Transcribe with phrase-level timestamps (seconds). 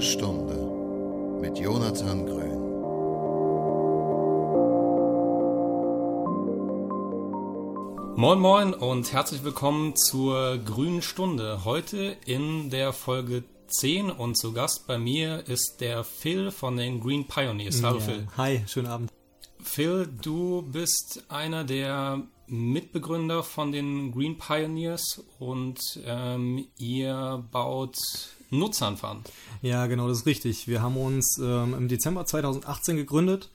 [0.00, 2.58] Stunde mit Jonathan Grün.
[8.16, 11.64] Moin Moin und herzlich willkommen zur Grünen Stunde.
[11.64, 17.00] Heute in der Folge 10 und zu Gast bei mir ist der Phil von den
[17.00, 17.82] Green Pioneers.
[17.82, 18.04] Hallo Ja.
[18.04, 18.26] Phil.
[18.36, 19.12] Hi, schönen Abend.
[19.62, 27.98] Phil, du bist einer der Mitbegründer von den Green Pioneers und ähm, ihr baut
[28.50, 29.22] Nutzhanf an.
[29.62, 30.68] Ja, genau, das ist richtig.
[30.68, 33.50] Wir haben uns ähm, im Dezember 2018 gegründet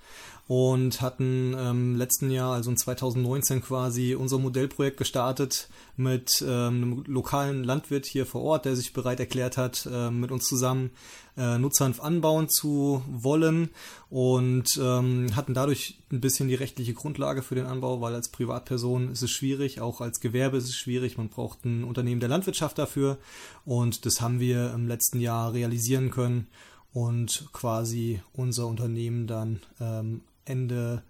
[0.48, 7.04] und hatten ähm, letzten Jahr, also in 2019 quasi, unser Modellprojekt gestartet mit ähm, einem
[7.08, 10.92] lokalen Landwirt hier vor Ort, der sich bereit erklärt hat, ähm, mit uns zusammen
[11.36, 13.70] äh, Nutzhanf anbauen zu wollen
[14.12, 19.12] und ähm, hatten dadurch ein bisschen die rechtliche Grundlage für den Anbau, weil als Privatperson
[19.12, 22.78] ist es schwierig, auch als Gewerbe ist es schwierig, man braucht ein Unternehmen der Landwirtschaft
[22.78, 23.18] dafür
[23.66, 26.48] und das haben wir im letzten Jahr realisieren können
[26.94, 31.04] und quasi unser Unternehmen dann ähm, Ende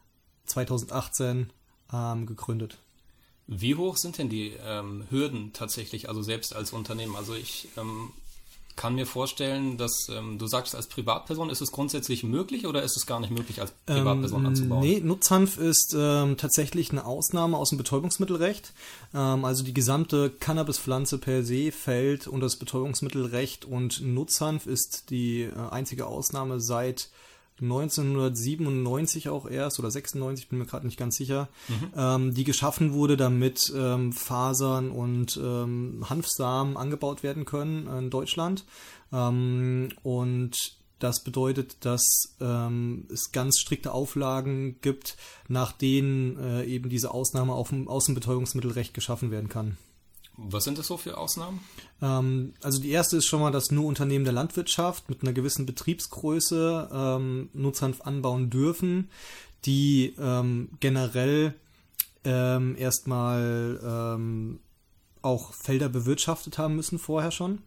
[0.46, 1.52] 2018
[1.94, 2.78] ähm, gegründet.
[3.48, 7.16] Wie hoch sind denn die ähm, Hürden tatsächlich, also selbst als Unternehmen?
[7.16, 8.12] Also ich ähm,
[8.76, 12.98] kann mir vorstellen, dass ähm, du sagst, als Privatperson ist es grundsätzlich möglich oder ist
[12.98, 14.82] es gar nicht möglich, als Privatperson Ähm, anzubauen?
[14.82, 18.74] Nee, Nutzhanf ist ähm, tatsächlich eine Ausnahme aus dem Betäubungsmittelrecht.
[19.14, 25.54] Also die gesamte Cannabispflanze per se fällt unter das Betäubungsmittelrecht und Nutzhanf ist die äh,
[25.70, 27.10] einzige Ausnahme seit
[27.62, 31.48] 1997 auch erst oder 96, bin mir gerade nicht ganz sicher,
[31.96, 38.66] ähm, die geschaffen wurde, damit ähm, Fasern und ähm, Hanfsamen angebaut werden können in Deutschland.
[39.14, 46.90] Ähm, und das bedeutet, dass ähm, es ganz strikte Auflagen gibt, nach denen äh, eben
[46.90, 49.78] diese Ausnahme auf dem Außenbetäubungsmittelrecht geschaffen werden kann.
[50.38, 51.62] Was sind das so für Ausnahmen?
[52.02, 55.66] Ähm, also die erste ist schon mal, dass nur Unternehmen der Landwirtschaft mit einer gewissen
[55.66, 59.10] Betriebsgröße ähm, Nutzhanf anbauen dürfen,
[59.66, 61.54] die ähm, generell
[62.24, 64.60] ähm, erstmal ähm,
[65.22, 67.60] auch Felder bewirtschaftet haben müssen vorher schon.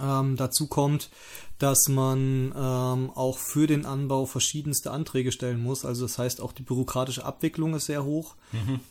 [0.00, 1.10] Ähm, dazu kommt,
[1.58, 5.84] dass man ähm, auch für den Anbau verschiedenste Anträge stellen muss.
[5.84, 8.36] Also das heißt, auch die bürokratische Abwicklung ist sehr hoch.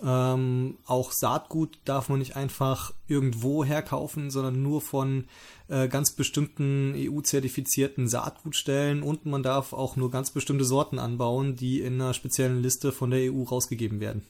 [0.03, 5.25] Ähm, auch Saatgut darf man nicht einfach irgendwo herkaufen, sondern nur von
[5.67, 11.81] äh, ganz bestimmten EU-zertifizierten Saatgutstellen und man darf auch nur ganz bestimmte Sorten anbauen, die
[11.81, 14.23] in einer speziellen Liste von der EU rausgegeben werden.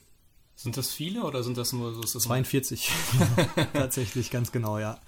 [0.56, 2.02] Sind das viele oder sind das nur so?
[2.02, 2.90] Ist das 42.
[3.72, 4.98] Tatsächlich, ganz genau, ja.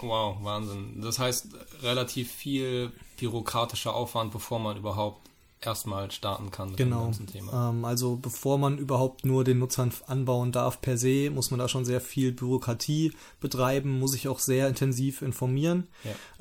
[0.00, 1.00] Wow, Wahnsinn.
[1.00, 1.48] Das heißt,
[1.82, 5.28] relativ viel bürokratischer Aufwand, bevor man überhaupt
[5.66, 7.04] erstmal starten kann mit dem Genau.
[7.04, 7.70] ganzen Thema.
[7.70, 11.68] Ähm, also bevor man überhaupt nur den Nutzhanf anbauen darf per se, muss man da
[11.68, 15.88] schon sehr viel Bürokratie betreiben, muss sich auch sehr intensiv informieren.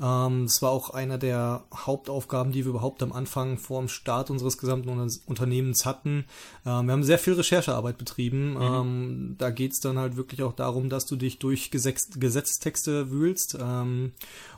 [0.01, 4.29] Ähm, das war auch einer der Hauptaufgaben, die wir überhaupt am Anfang vor dem Start
[4.29, 6.25] unseres gesamten Unter- Unternehmens hatten.
[6.65, 8.57] Ähm, wir haben sehr viel Recherchearbeit betrieben.
[8.59, 13.09] Ähm, da geht es dann halt wirklich auch darum, dass du dich durch Gesetz Gesetztexte
[13.11, 13.57] wühlst.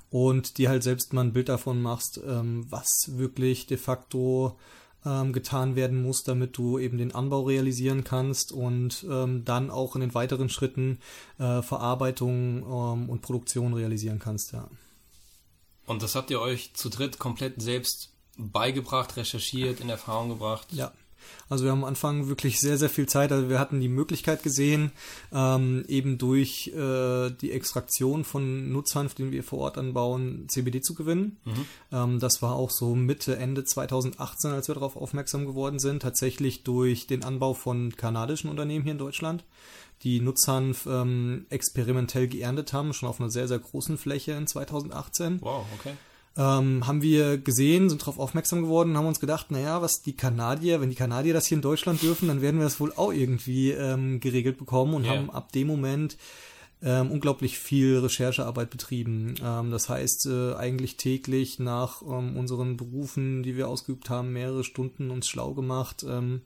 [0.09, 4.57] Und dir halt selbst mal ein Bild davon machst, ähm, was wirklich de facto
[5.06, 9.95] ähm, getan werden muss, damit du eben den Anbau realisieren kannst und ähm, dann auch
[9.95, 11.00] in den weiteren Schritten
[11.40, 14.69] äh, Verarbeitung ähm, und Produktion realisieren kannst, ja.
[15.85, 20.68] Und das habt ihr euch zu dritt komplett selbst beigebracht, recherchiert, in Erfahrung gebracht?
[20.72, 20.91] Ja.
[21.50, 23.31] Also wir haben am Anfang wirklich sehr, sehr viel Zeit.
[23.31, 24.91] Also wir hatten die Möglichkeit gesehen,
[25.33, 30.94] ähm, eben durch äh, die Extraktion von Nutzhanf, den wir vor Ort anbauen, CBD zu
[30.94, 31.38] gewinnen.
[31.91, 36.01] Ähm, das war auch so Mitte, Ende 2018, als wir darauf aufmerksam geworden sind.
[36.01, 39.44] Tatsächlich durch den Anbau von kanadischen Unternehmen hier in Deutschland,
[40.03, 45.41] die Nutzhanf ähm, experimentell geerntet haben, schon auf einer sehr, sehr großen Fläche in 2018
[45.41, 45.94] Wow, okay.
[46.38, 50.80] Ähm, haben wir gesehen, sind darauf aufmerksam geworden haben uns gedacht, naja, was die Kanadier,
[50.80, 53.72] wenn die Kanadier das hier in Deutschland dürfen, dann werden wir das wohl auch irgendwie
[53.72, 55.12] ähm, geregelt bekommen und Ja.
[55.12, 56.18] haben ab dem Moment
[56.84, 59.34] ähm, unglaublich viel Recherchearbeit betrieben.
[59.44, 64.63] Ähm, das heißt, äh, eigentlich täglich nach ähm, unseren Berufen, die wir ausgeübt haben, mehrere
[64.63, 66.42] Stunden uns schlau gemacht, ähm,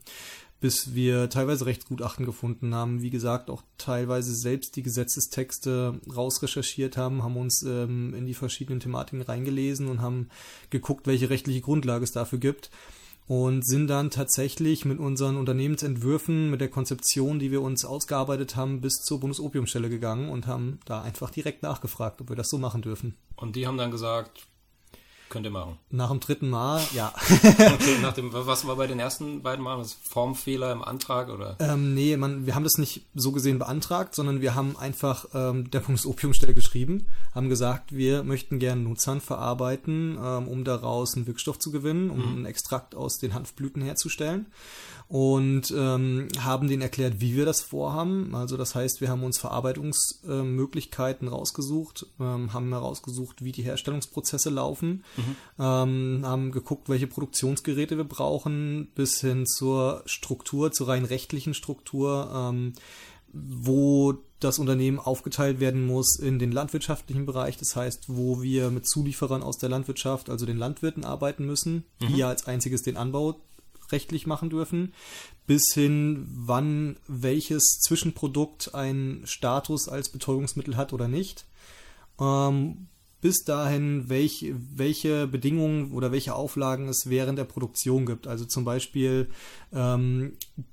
[0.62, 3.02] bis wir teilweise Rechtsgutachten gefunden haben.
[3.02, 8.78] Wie gesagt, auch teilweise selbst die Gesetzestexte rausrecherchiert haben, haben uns ähm, in die verschiedenen
[8.78, 10.28] Thematiken reingelesen und haben
[10.70, 12.70] geguckt, welche rechtliche Grundlage es dafür gibt.
[13.26, 18.80] Und sind dann tatsächlich mit unseren Unternehmensentwürfen, mit der Konzeption, die wir uns ausgearbeitet haben,
[18.80, 22.82] bis zur Bundesopiumstelle gegangen und haben da einfach direkt nachgefragt, ob wir das so machen
[22.82, 23.16] dürfen.
[23.34, 24.46] Und die haben dann gesagt,
[25.32, 25.78] Könnt ihr machen.
[25.88, 27.10] Nach dem dritten Mal, ja.
[27.16, 29.78] okay, nach dem, was war bei den ersten beiden Malen?
[29.78, 31.56] Das Formfehler im Antrag oder?
[31.58, 35.70] Ähm, nee, man, wir haben das nicht so gesehen beantragt, sondern wir haben einfach ähm,
[35.70, 41.58] der Bundesopiumstelle geschrieben, haben gesagt, wir möchten gerne Nutzhanf verarbeiten, ähm, um daraus einen Wirkstoff
[41.58, 42.36] zu gewinnen, um mhm.
[42.36, 44.48] einen Extrakt aus den Hanfblüten herzustellen
[45.08, 48.34] und ähm, haben denen erklärt, wie wir das vorhaben.
[48.34, 54.50] Also das heißt, wir haben uns Verarbeitungsmöglichkeiten äh, rausgesucht, ähm, haben herausgesucht, wie die Herstellungsprozesse
[54.50, 55.36] laufen, mhm.
[55.58, 62.30] ähm, haben geguckt, welche Produktionsgeräte wir brauchen, bis hin zur Struktur, zur rein rechtlichen Struktur,
[62.34, 62.72] ähm,
[63.32, 68.86] wo das Unternehmen aufgeteilt werden muss in den landwirtschaftlichen Bereich, das heißt, wo wir mit
[68.86, 72.08] Zulieferern aus der Landwirtschaft, also den Landwirten arbeiten müssen, mhm.
[72.08, 73.40] die ja als einziges den Anbau
[73.92, 74.92] rechtlich machen dürfen,
[75.46, 81.46] bis hin, wann welches Zwischenprodukt einen Status als Betäubungsmittel hat oder nicht.
[82.20, 82.88] Ähm,
[83.22, 88.26] bis dahin, welch, welche Bedingungen oder welche Auflagen es während der Produktion gibt.
[88.26, 89.28] Also zum Beispiel
[89.72, 90.32] ähm,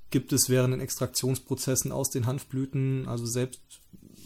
[0.10, 3.62] gibt es während den Extraktionsprozessen aus den Hanfblüten, also selbst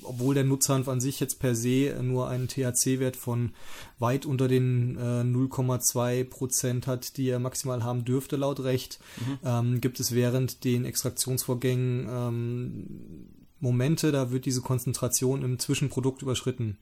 [0.03, 3.51] obwohl der Nutzhanf an sich jetzt per se nur einen THC-Wert von
[3.99, 9.39] weit unter den äh, 0,2 Prozent hat, die er maximal haben dürfte laut Recht, mhm.
[9.43, 13.29] ähm, gibt es während den Extraktionsvorgängen ähm,
[13.59, 16.77] Momente, da wird diese Konzentration im Zwischenprodukt überschritten.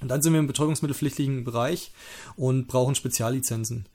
[0.00, 1.92] Und dann sind wir im betäubungsmittelpflichtigen Bereich
[2.36, 3.86] und brauchen Speziallizenzen.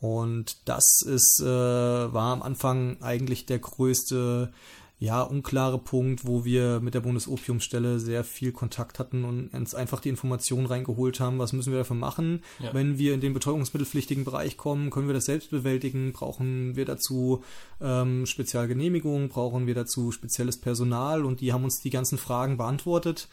[0.00, 4.52] Und das ist, äh, war am Anfang eigentlich der größte
[5.00, 10.00] ja, unklare Punkt, wo wir mit der Bundesopiumstelle sehr viel Kontakt hatten und uns einfach
[10.00, 12.42] die Informationen reingeholt haben, was müssen wir dafür machen.
[12.58, 12.74] Ja.
[12.74, 17.44] Wenn wir in den betäubungsmittelpflichtigen Bereich kommen, können wir das selbst bewältigen, brauchen wir dazu
[17.80, 23.28] ähm, Spezialgenehmigungen, brauchen wir dazu spezielles Personal und die haben uns die ganzen Fragen beantwortet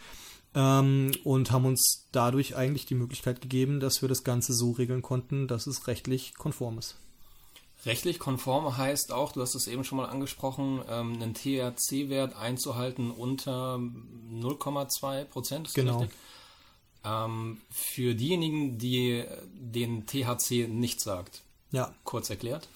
[0.54, 5.02] ähm, und haben uns dadurch eigentlich die Möglichkeit gegeben, dass wir das Ganze so regeln
[5.02, 6.96] konnten, dass es rechtlich konform ist.
[7.86, 13.12] Rechtlich konform heißt auch, du hast es eben schon mal angesprochen, ähm, einen THC-Wert einzuhalten
[13.12, 15.74] unter 0,2 Prozent.
[15.74, 16.08] Genau.
[17.04, 19.24] Ähm, für diejenigen, die
[19.54, 21.44] den THC nicht sagt.
[21.72, 21.94] Ja.
[22.04, 22.68] Kurz erklärt.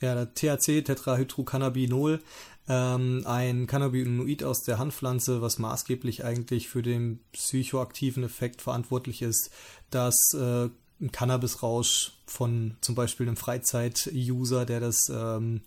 [0.00, 2.20] Ja, der THC, Tetrahydrocannabinol,
[2.68, 9.50] ähm, ein Cannabinoid aus der Handpflanze, was maßgeblich eigentlich für den psychoaktiven Effekt verantwortlich ist,
[9.90, 10.68] das äh,
[11.00, 15.60] ein Cannabisrausch von zum Beispiel einem Freizeit-User, der das ähm,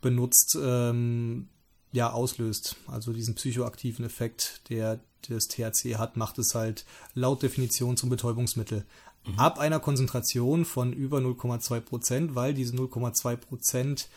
[0.00, 1.48] benutzt, ähm,
[1.92, 2.76] ja, auslöst.
[2.86, 6.84] Also diesen psychoaktiven Effekt, der das THC hat, macht es halt
[7.14, 8.84] laut Definition zum Betäubungsmittel.
[9.26, 9.38] Mhm.
[9.38, 14.08] Ab einer Konzentration von über 0,2 Prozent, weil diese 0,2 Prozent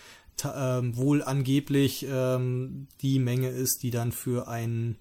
[0.44, 4.97] ähm, wohl angeblich ähm, die Menge ist, die dann für einen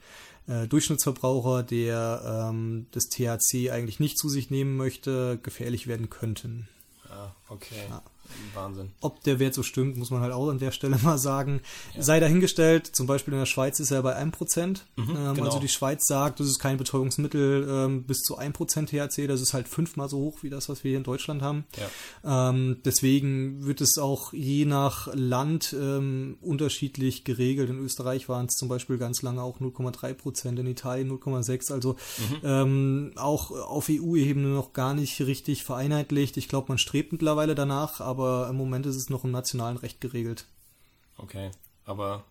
[0.46, 6.69] äh, Durchschnittsverbraucher, der ähm, das THC eigentlich nicht zu sich nehmen möchte, gefährlich werden könnten.
[7.08, 7.75] Ah, okay.
[7.88, 8.02] Ja.
[8.55, 8.93] Wahnsinn.
[9.00, 11.61] Ob der Wert so stimmt, muss man halt auch an der Stelle mal sagen.
[11.94, 12.03] Ja.
[12.03, 14.81] Sei dahingestellt, zum Beispiel in der Schweiz ist er bei 1%.
[14.97, 15.44] Mhm, ähm, genau.
[15.44, 19.55] Also die Schweiz sagt, das ist kein Betäubungsmittel ähm, bis zu 1% THC, das ist
[19.55, 21.65] halt fünfmal so hoch wie das, was wir hier in Deutschland haben.
[22.25, 22.50] Ja.
[22.50, 27.70] Ähm, deswegen wird es auch je nach Land ähm, unterschiedlich geregelt.
[27.70, 31.73] In Österreich waren es zum Beispiel ganz lange auch 0,3%, in Italien 0,6%.
[31.73, 32.35] Also mhm.
[32.44, 36.37] Ähm, auch auf EU-Ebene noch gar nicht richtig vereinheitlicht.
[36.37, 39.76] Ich glaube, man strebt mittlerweile danach, aber aber im Moment ist es noch im nationalen
[39.76, 40.46] Recht geregelt.
[41.16, 41.50] Okay,
[41.84, 42.25] aber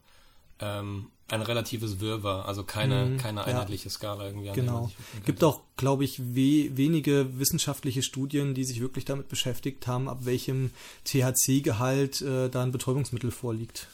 [0.60, 4.50] ähm, ein relatives Wirrwarr, also keine, mhm, keine einheitliche ja, Skala irgendwie.
[4.50, 4.92] An genau.
[5.26, 10.20] Gibt auch, glaube ich, we wenige wissenschaftliche Studien, die sich wirklich damit beschäftigt haben, ab
[10.22, 10.72] welchem
[11.06, 13.88] THC-Gehalt äh, da ein Betäubungsmittel vorliegt.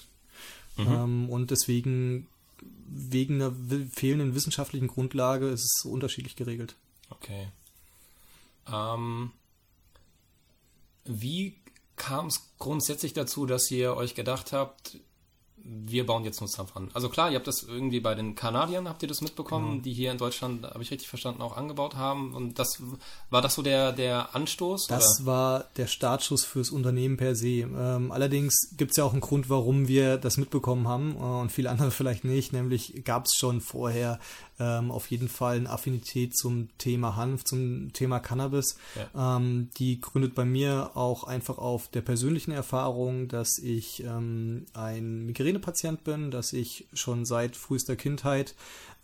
[0.77, 0.87] Mhm.
[0.87, 2.27] Ähm, und deswegen,
[2.87, 3.53] wegen einer
[3.91, 6.75] fehlenden wissenschaftlichen Grundlage, ist es so unterschiedlich geregelt.
[7.09, 7.47] Okay.
[8.71, 9.31] Ähm,
[11.05, 11.55] wie
[11.99, 14.97] kam es grundsätzlich dazu, dass ihr euch gedacht habt,
[15.63, 16.89] wir bauen jetzt Nutzdampf an.
[16.93, 19.83] Also klar, ihr habt das irgendwie bei den Kanadiern, habt ihr das mitbekommen, genau.
[19.83, 22.33] die hier in Deutschland, habe ich richtig verstanden, auch angebaut haben.
[22.33, 22.81] Und das
[23.29, 24.87] war das so der, der Anstoß?
[24.87, 25.25] Das oder?
[25.25, 27.61] war der Startschuss fürs Unternehmen per se.
[27.61, 31.51] Ähm, allerdings gibt es ja auch einen Grund, warum wir das mitbekommen haben äh, und
[31.51, 32.53] viele andere vielleicht nicht.
[32.53, 34.19] Nämlich gab es schon vorher
[34.59, 38.77] ähm, auf jeden Fall eine Affinität zum Thema Hanf, zum Thema Cannabis.
[38.95, 39.37] Ja.
[39.37, 45.25] Ähm, die gründet bei mir auch einfach auf der persönlichen Erfahrung, dass ich ähm, ein
[45.25, 48.55] Migränepatient bin, dass ich schon seit frühester Kindheit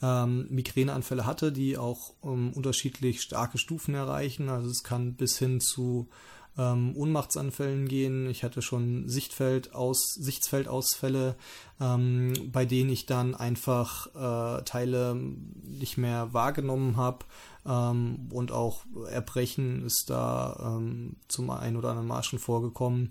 [0.01, 4.49] ähm, Migräneanfälle hatte, die auch ähm, unterschiedlich starke Stufen erreichen.
[4.49, 6.09] Also es kann bis hin zu
[6.57, 8.29] ähm, Ohnmachtsanfällen gehen.
[8.29, 11.35] Ich hatte schon Sichtfeld aus, Sichtsfeldausfälle,
[11.79, 17.25] ähm, bei denen ich dann einfach äh, Teile nicht mehr wahrgenommen habe.
[17.65, 23.09] Ähm, und auch Erbrechen ist da ähm, zum einen oder anderen Mal schon vorgekommen.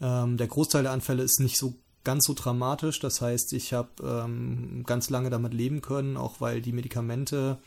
[0.00, 1.74] Ähm, der Großteil der Anfälle ist nicht so
[2.04, 3.00] ganz so dramatisch.
[3.00, 7.58] Das heißt, ich habe ähm, ganz lange damit leben können, auch weil die Medikamente,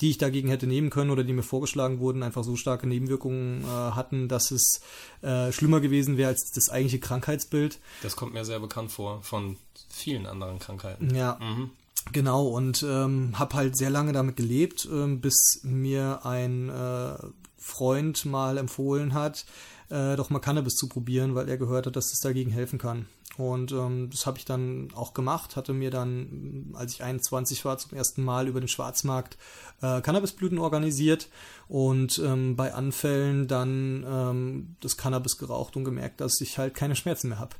[0.00, 3.62] die ich dagegen hätte nehmen können oder die mir vorgeschlagen wurden, einfach so starke Nebenwirkungen
[3.62, 4.80] äh, hatten, dass es
[5.22, 7.78] äh, schlimmer gewesen wäre als das eigentliche Krankheitsbild.
[8.02, 9.56] Das kommt mir sehr bekannt vor von
[9.88, 11.14] vielen anderen Krankheiten.
[11.14, 11.38] Ja.
[11.40, 11.70] Mhm.
[12.12, 17.16] Genau, und ähm, habe halt sehr lange damit gelebt, ähm, bis mir ein äh,
[17.58, 19.44] Freund mal empfohlen hat,
[19.90, 23.06] äh, doch mal Cannabis zu probieren, weil er gehört hat, dass es dagegen helfen kann.
[23.36, 27.76] Und ähm, das habe ich dann auch gemacht, hatte mir dann, als ich 21 war,
[27.76, 29.36] zum ersten Mal über den Schwarzmarkt
[29.82, 31.28] äh, Cannabisblüten organisiert
[31.68, 36.96] und ähm, bei Anfällen dann ähm, das Cannabis geraucht und gemerkt, dass ich halt keine
[36.96, 37.56] Schmerzen mehr habe.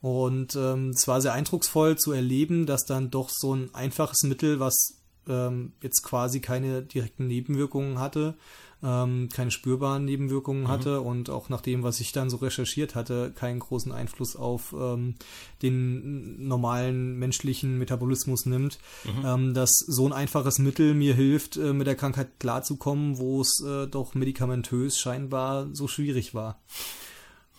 [0.00, 4.60] Und ähm, es war sehr eindrucksvoll zu erleben, dass dann doch so ein einfaches Mittel,
[4.60, 8.34] was ähm, jetzt quasi keine direkten Nebenwirkungen hatte,
[8.82, 10.68] ähm, keine spürbaren Nebenwirkungen mhm.
[10.68, 14.74] hatte und auch nach dem, was ich dann so recherchiert hatte, keinen großen Einfluss auf
[14.78, 15.14] ähm,
[15.62, 19.26] den normalen menschlichen Metabolismus nimmt, mhm.
[19.26, 23.62] ähm, dass so ein einfaches Mittel mir hilft, äh, mit der Krankheit klarzukommen, wo es
[23.66, 26.60] äh, doch medikamentös scheinbar so schwierig war.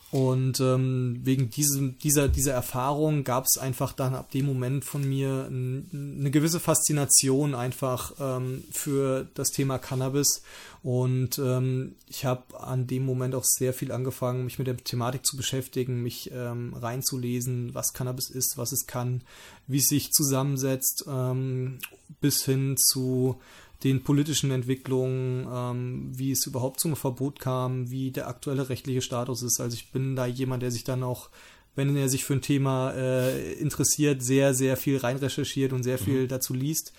[0.10, 5.08] Und ähm, wegen diesem, dieser, dieser Erfahrung gab es einfach dann ab dem Moment von
[5.08, 10.44] mir eine gewisse Faszination einfach ähm, für das Thema Cannabis.
[10.84, 15.26] Und ähm, ich habe an dem Moment auch sehr viel angefangen, mich mit der Thematik
[15.26, 19.22] zu beschäftigen, mich ähm, reinzulesen, was Cannabis ist, was es kann,
[19.68, 21.80] wie es sich zusammensetzt, ähm,
[22.22, 23.40] bis hin zu
[23.84, 29.44] den politischen Entwicklungen, ähm, wie es überhaupt zum Verbot kam, wie der aktuelle rechtliche Status
[29.44, 29.60] ist.
[29.60, 31.30] Also ich bin da jemand, der sich dann auch,
[31.76, 36.00] wenn er sich für ein Thema äh, interessiert, sehr, sehr viel rein recherchiert und sehr
[36.00, 36.28] viel mhm.
[36.28, 36.92] dazu liest.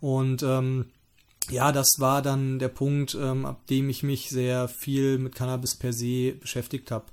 [0.00, 0.86] Und ähm,
[1.50, 5.76] ja, das war dann der Punkt, ähm, ab dem ich mich sehr viel mit Cannabis
[5.76, 7.06] per se beschäftigt habe.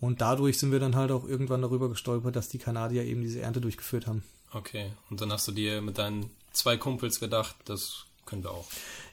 [0.00, 3.40] Und dadurch sind wir dann halt auch irgendwann darüber gestolpert, dass die Kanadier eben diese
[3.40, 4.22] Ernte durchgeführt haben.
[4.52, 8.66] Okay, und dann hast du dir mit deinen zwei Kumpels gedacht, das können wir auch.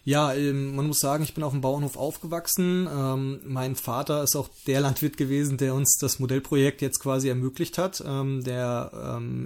[0.06, 2.90] Ja, ähm, man muss sagen, ich bin auf dem Bauernhof aufgewachsen.
[2.94, 7.78] Ähm, mein Vater ist auch der Landwirt gewesen, der uns das Modellprojekt jetzt quasi ermöglicht
[7.78, 8.74] hat, ähm, der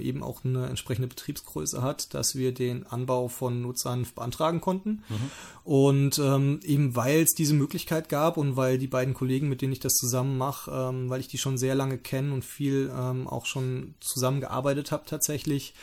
[0.01, 5.03] eben auch eine entsprechende Betriebsgröße hat, dass wir den Anbau von Nutzern beantragen konnten.
[5.09, 5.31] Mhm.
[5.63, 9.79] Und eben weil es diese Möglichkeit gab und weil die beiden Kollegen, mit denen ich
[9.79, 10.71] das zusammen mache,
[11.07, 15.73] weil ich die schon sehr lange kenne und viel auch schon zusammengearbeitet habe tatsächlich,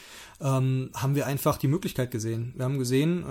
[0.40, 2.52] haben wir einfach die Möglichkeit gesehen.
[2.56, 3.24] Wir haben gesehen,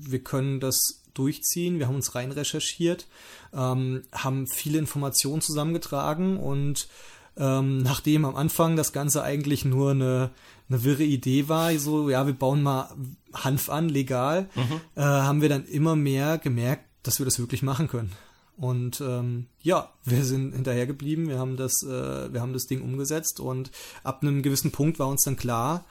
[0.00, 0.83] wir können das
[1.14, 3.06] durchziehen, wir haben uns rein recherchiert,
[3.52, 6.88] ähm, haben viele Informationen zusammengetragen und
[7.36, 10.30] ähm, nachdem am Anfang das Ganze eigentlich nur eine,
[10.68, 12.88] eine wirre Idee war, so, ja, wir bauen mal
[13.32, 14.80] Hanf an, legal, mhm.
[14.94, 18.12] äh, haben wir dann immer mehr gemerkt, dass wir das wirklich machen können.
[18.56, 22.82] Und ähm, ja, wir sind hinterher geblieben, wir haben das, äh, wir haben das Ding
[22.82, 23.72] umgesetzt und
[24.04, 25.84] ab einem gewissen Punkt war uns dann klar,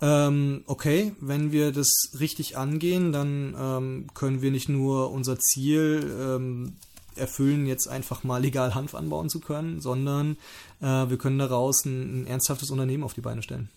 [0.00, 6.14] ähm, okay, wenn wir das richtig angehen, dann ähm, können wir nicht nur unser Ziel
[6.20, 6.76] ähm,
[7.16, 10.36] erfüllen, jetzt einfach mal legal Hanf anbauen zu können, sondern
[10.80, 13.70] äh, wir können daraus ein, ein ernsthaftes Unternehmen auf die Beine stellen.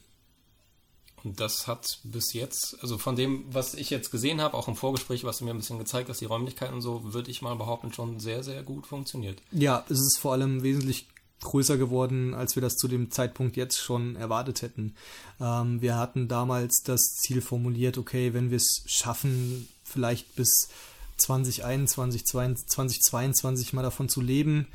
[1.24, 4.76] Und das hat bis jetzt, also von dem, was ich jetzt gesehen habe, auch im
[4.76, 7.56] Vorgespräch, was du mir ein bisschen gezeigt hast, die Räumlichkeiten und so, würde ich mal
[7.56, 9.42] behaupten, schon sehr, sehr gut funktioniert.
[9.52, 11.08] Ja, es ist vor allem wesentlich
[11.42, 14.96] größer geworden, als wir das zu dem Zeitpunkt jetzt schon erwartet hätten.
[15.40, 20.70] Ähm, wir hatten damals das Ziel formuliert, okay, wenn wir es schaffen, vielleicht bis
[21.18, 24.68] 2021, 2022 mal davon zu leben,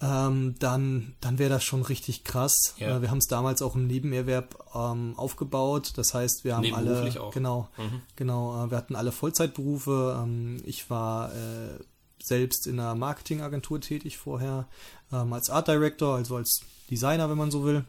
[0.00, 2.74] ähm, dann, dann wäre das schon richtig krass.
[2.76, 2.96] Ja.
[2.96, 5.92] Äh, wir haben es damals auch im Nebenerwerb ähm, aufgebaut.
[5.96, 7.32] Das heißt, wir haben alle auch.
[7.32, 8.02] genau, mhm.
[8.14, 10.20] genau, äh, wir hatten alle Vollzeitberufe.
[10.22, 11.78] Ähm, ich war äh,
[12.26, 14.66] selbst in einer Marketingagentur tätig vorher,
[15.12, 17.84] ähm, als Art Director, also als Designer, wenn man so will.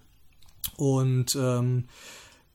[0.75, 1.85] Und ähm,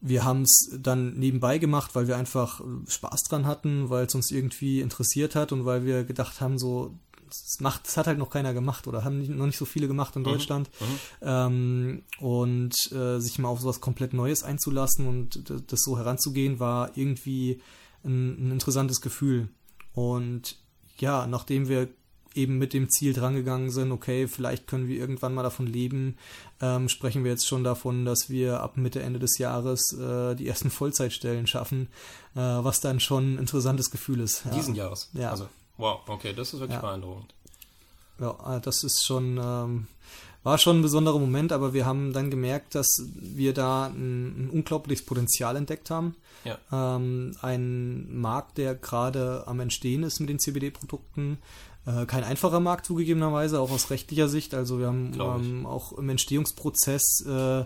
[0.00, 4.30] wir haben es dann nebenbei gemacht, weil wir einfach Spaß dran hatten, weil es uns
[4.30, 6.98] irgendwie interessiert hat und weil wir gedacht haben, so,
[7.28, 9.86] das, macht, das hat halt noch keiner gemacht oder haben nicht, noch nicht so viele
[9.86, 10.26] gemacht in mhm.
[10.26, 10.70] Deutschland.
[10.80, 10.98] Mhm.
[11.22, 16.96] Ähm, und äh, sich mal auf sowas komplett Neues einzulassen und das so heranzugehen, war
[16.96, 17.60] irgendwie
[18.04, 19.48] ein, ein interessantes Gefühl.
[19.94, 20.56] Und
[21.02, 21.88] ja, nachdem wir
[22.34, 26.16] eben mit dem Ziel drangegangen sind, okay, vielleicht können wir irgendwann mal davon leben,
[26.60, 30.46] ähm, sprechen wir jetzt schon davon, dass wir ab Mitte, Ende des Jahres äh, die
[30.46, 31.88] ersten Vollzeitstellen schaffen,
[32.36, 34.44] äh, was dann schon ein interessantes Gefühl ist.
[34.44, 34.52] Ja.
[34.52, 35.10] Diesen Jahres?
[35.12, 35.30] Ja.
[35.32, 36.80] Also, wow, okay, das ist wirklich ja.
[36.80, 37.34] beeindruckend.
[38.20, 39.88] Ja, äh, das ist schon, ähm,
[40.42, 44.50] war schon ein besonderer Moment, aber wir haben dann gemerkt, dass wir da ein, ein
[44.50, 46.16] unglaubliches Potenzial entdeckt haben.
[46.44, 46.58] Ja.
[46.72, 51.38] Ähm, ein Markt, der gerade am Entstehen ist mit den CBD-Produkten.
[51.86, 54.54] Äh, kein einfacher Markt zugegebenerweise, auch aus rechtlicher Sicht.
[54.54, 57.64] Also wir haben ähm, auch im Entstehungsprozess äh,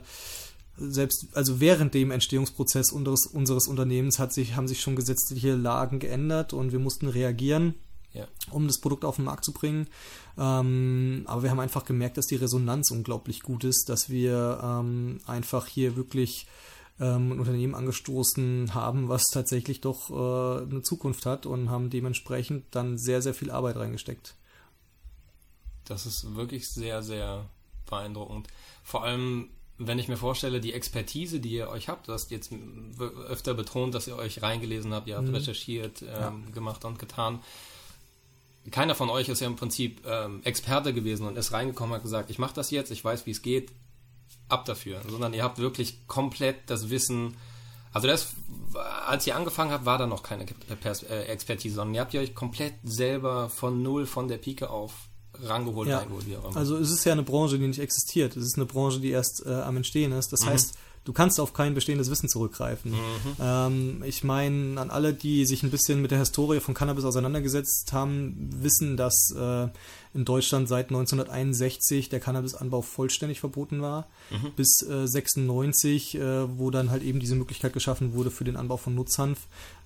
[0.79, 5.99] selbst, also während dem Entstehungsprozess unseres, unseres Unternehmens hat sich, haben sich schon gesetzliche Lagen
[5.99, 7.75] geändert und wir mussten reagieren
[8.17, 8.27] Ja.
[8.51, 9.89] um das Produkt auf den Markt zu bringen.
[10.39, 15.19] Ähm, aber wir haben einfach gemerkt, dass die Resonanz unglaublich gut ist, dass wir ähm,
[15.27, 16.47] einfach hier wirklich
[16.99, 22.65] ähm, ein Unternehmen angestoßen haben, was tatsächlich doch äh, eine Zukunft hat und haben dementsprechend
[22.71, 24.35] dann sehr, sehr viel Arbeit reingesteckt.
[25.85, 27.47] Das ist wirklich sehr, sehr
[27.89, 28.49] beeindruckend.
[28.83, 32.51] Vor allem, wenn ich mir vorstelle, die Expertise, die ihr euch habt, du hast jetzt
[33.29, 36.35] öfter betont, dass ihr euch reingelesen habt, ihr habt recherchiert, ähm, Ja.
[36.53, 37.41] gemacht und getan.
[38.71, 42.03] Keiner von euch ist ja im Prinzip ähm, Experte gewesen und ist reingekommen und hat
[42.03, 43.73] gesagt, ich mache das jetzt, ich weiß, wie es geht,
[44.49, 45.01] ab dafür.
[45.09, 47.37] Sondern ihr habt wirklich komplett das Wissen.
[47.93, 48.35] Also das,
[49.07, 52.21] als ihr angefangen habt, war da noch keine Pers äh, Expertise, sondern ihr habt ihr
[52.21, 54.93] euch komplett selber von null, von der Pike auf
[55.43, 55.99] rangeholt, Ja.
[55.99, 56.57] reingeholt, wie auch immer.
[56.57, 58.37] Also es ist ja eine Branche, die nicht existiert.
[58.37, 60.33] Es ist eine Branche, die erst äh, am Entstehen ist.
[60.33, 60.37] Mhm.
[60.37, 62.93] Das heißt, du kannst auf kein bestehendes Wissen zurückgreifen.
[63.41, 67.93] Ähm, ich meine, an alle, die sich ein bisschen mit der Historie von Cannabis auseinandergesetzt
[67.93, 69.69] haben, wissen, dass äh,
[70.17, 74.09] in Deutschland seit 1961 der Cannabisanbau vollständig verboten war.
[74.31, 74.53] Mhm.
[74.57, 78.79] Bis äh, 96, äh, wo dann halt eben diese Möglichkeit geschaffen wurde für den Anbau
[78.79, 79.39] von Nutzhanf,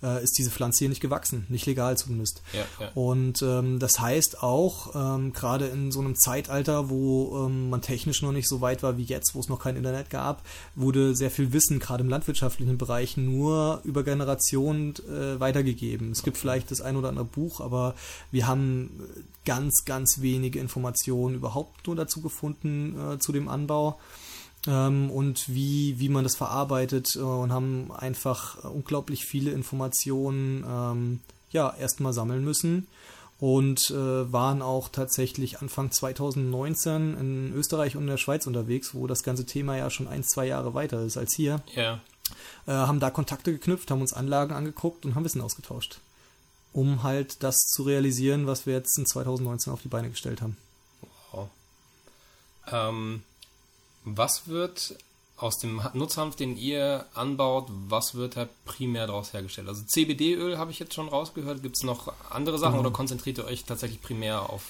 [0.02, 1.46] äh, ist diese Pflanze hier nicht gewachsen.
[1.48, 2.42] Nicht legal zumindest.
[2.52, 2.90] Ja, ja.
[2.94, 8.22] Und ähm, das heißt auch, ähm, gerade in so einem Zeitalter, wo ähm, man technisch
[8.22, 10.42] noch nicht so weit war wie jetzt, wo es noch kein Internet gab,
[10.74, 16.12] wurde sehr viel Wissen, gerade im landwirtschaftlichen Bereich, nur über Generationen äh, weitergegeben.
[16.12, 17.94] Es gibt vielleicht das ein oder andere Buch, aber
[18.30, 23.98] wir haben äh, ganz, ganz wenige Informationen überhaupt nur dazu gefunden, äh, zu dem Anbau
[24.68, 30.64] ähm, und wie, wie man das verarbeitet äh, und haben einfach äh, unglaublich viele Informationen
[30.64, 32.86] ähm, ja, erstmal sammeln müssen
[33.40, 39.08] und äh, waren auch tatsächlich Anfang 2019 in Österreich und in der Schweiz unterwegs, wo
[39.08, 41.60] das ganze Thema ja schon ein, zwei Jahre weiter ist als hier.
[41.74, 42.00] ja.
[42.68, 45.98] Äh, haben da Kontakte geknüpft, haben uns Anlagen angeguckt und haben Wissen ausgetauscht,
[46.72, 50.56] um halt das zu realisieren, was wir jetzt in 2019 auf die Beine gestellt haben.
[51.32, 51.48] Wow.
[52.70, 53.22] Ähm,
[54.04, 54.96] was wird
[55.36, 59.68] aus dem Nutzhanf, den ihr anbaut, was wird da primär daraus hergestellt?
[59.68, 61.62] Also CBD-Öl habe ich jetzt schon rausgehört.
[61.62, 62.88] Gibt es noch andere Sachen Genau.
[62.88, 64.62] oder konzentriert ihr euch tatsächlich primär auf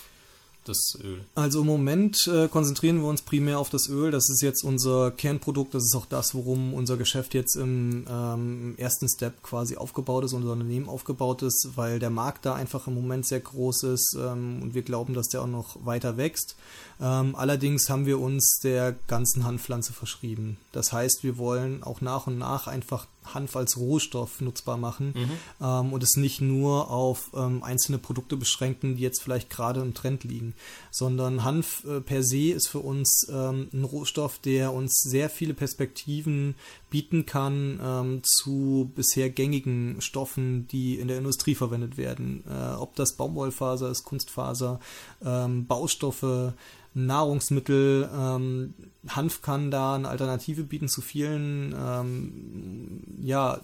[0.64, 1.24] das Öl?
[1.34, 4.10] Also im Moment äh, konzentrieren wir uns primär auf das Öl.
[4.10, 5.74] Das ist jetzt unser Kernprodukt.
[5.74, 10.32] Das ist auch das, worum unser Geschäft jetzt im, ähm, ersten Step quasi aufgebaut ist,
[10.32, 14.60] unser Unternehmen aufgebaut ist, weil der Markt da einfach im Moment sehr groß ist ähm,
[14.62, 16.56] und wir glauben, dass der auch noch weiter wächst.
[17.00, 20.58] Ähm, allerdings haben wir uns der ganzen Hanfpflanze verschrieben.
[20.72, 25.14] Das heißt, wir wollen auch nach und nach einfach Hanf als Rohstoff nutzbar machen
[25.60, 29.94] ähm, und es nicht nur auf ähm, einzelne Produkte beschränken, die jetzt vielleicht gerade im
[29.94, 30.54] Trend liegen,
[30.90, 35.54] sondern Hanf äh, per se ist für uns ähm, ein Rohstoff, der uns sehr viele
[35.54, 36.54] Perspektiven
[36.88, 42.44] bieten kann ähm, zu bisher gängigen Stoffen, die in der Industrie verwendet werden.
[42.48, 44.80] Äh, ob das Baumwollfaser ist, Kunstfaser,
[45.24, 46.54] ähm, Baustoffe,
[46.94, 48.08] Nahrungsmittel.
[48.12, 48.74] Ähm,
[49.08, 53.60] Hanf kann da eine Alternative bieten zu vielen ähm, ja,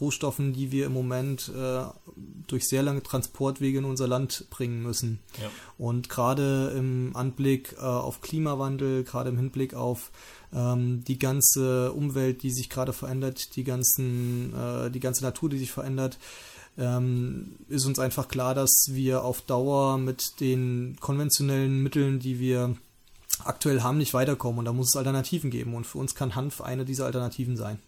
[0.00, 1.82] Rohstoffen, die wir im Moment äh,
[2.46, 5.20] durch sehr lange Transportwege in unser Land bringen müssen.
[5.40, 5.50] Ja.
[5.78, 10.10] Und gerade im Anblick äh, auf Klimawandel, gerade im Hinblick auf
[10.52, 15.58] ähm, die ganze Umwelt, die sich gerade verändert, die ganzen, äh, die ganze Natur, die
[15.58, 16.18] sich verändert,
[16.76, 22.76] ähm, ist uns einfach klar, dass wir auf Dauer mit den konventionellen Mitteln, die wir
[23.44, 24.60] aktuell haben, nicht weiterkommen.
[24.60, 25.74] Und da muss es Alternativen geben.
[25.74, 27.78] Und für uns kann Hanf eine dieser Alternativen sein.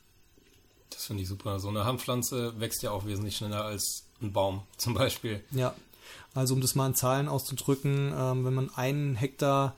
[0.90, 1.58] Das finde ich super.
[1.58, 5.42] So eine Hanfpflanze wächst ja auch wesentlich schneller als ein Baum zum Beispiel.
[5.50, 5.74] Ja,
[6.34, 9.74] also um das mal in Zahlen auszudrücken, ähm, wenn man einen Hektar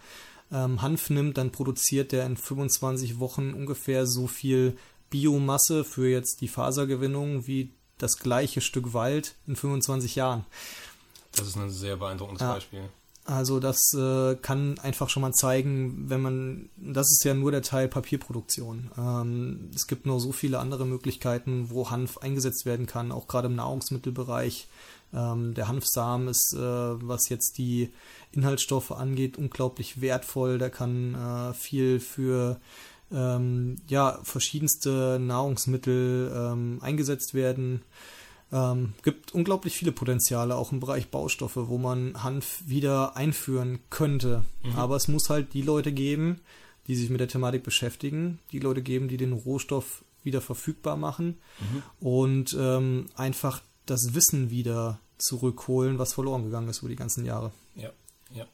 [0.53, 4.77] ähm, Hanf nimmt, dann produziert der in 25 Wochen ungefähr so viel
[5.11, 10.45] Biomasse für jetzt die Fasergewinnung wie das gleiche Stück Wald in 25 Jahren.
[11.37, 12.55] Das ist ein sehr beeindruckendes Ja.
[12.55, 12.89] Beispiel.
[13.25, 17.61] Also das äh, kann einfach schon mal zeigen, wenn man, das ist ja nur der
[17.61, 18.91] Teil Papierproduktion.
[18.97, 23.49] Ähm, es gibt noch so viele andere Möglichkeiten, wo Hanf eingesetzt werden kann, auch gerade
[23.49, 24.67] im Nahrungsmittelbereich.
[25.13, 27.93] Ähm, der Hanfsamen ist, äh, was jetzt die
[28.33, 30.57] Inhaltsstoffe angeht, unglaublich wertvoll.
[30.57, 32.59] Der kann äh, viel für
[33.13, 37.83] ähm, ja, verschiedenste Nahrungsmittel ähm, eingesetzt werden.
[38.51, 44.45] Ähm, gibt unglaublich viele Potenziale, auch im Bereich Baustoffe, wo man Hanf wieder einführen könnte.
[44.63, 44.77] Mhm.
[44.77, 46.41] Aber es muss halt die Leute geben,
[46.87, 51.39] die sich mit der Thematik beschäftigen, die Leute geben, die den Rohstoff wieder verfügbar machen
[51.61, 52.07] mhm.
[52.07, 57.53] und ähm, einfach das Wissen wieder zurückholen, was verloren gegangen ist über die ganzen Jahre.
[57.75, 57.91] Ja,
[58.35, 58.47] ja.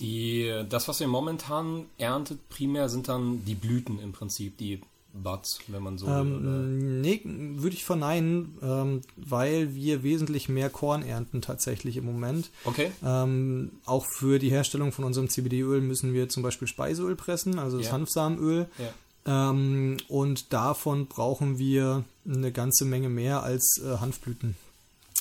[0.00, 4.80] Die, das, was wir momentan erntet, primär sind dann die Blüten im Prinzip, die
[5.12, 11.02] Buds, wenn man so ähm, Nee, würde ich verneinen, ähm, weil wir wesentlich mehr Korn
[11.02, 12.50] ernten tatsächlich im Moment.
[12.64, 12.92] Okay.
[13.04, 17.78] Ähm, auch für die Herstellung von unserem CBD-Öl müssen wir zum Beispiel Speiseöl pressen, also
[17.78, 17.92] das.
[17.92, 18.68] Hanfsamenöl.
[18.78, 19.50] Ja.
[19.50, 24.54] Ähm, und davon brauchen wir eine ganze Menge mehr als äh, Hanfblüten.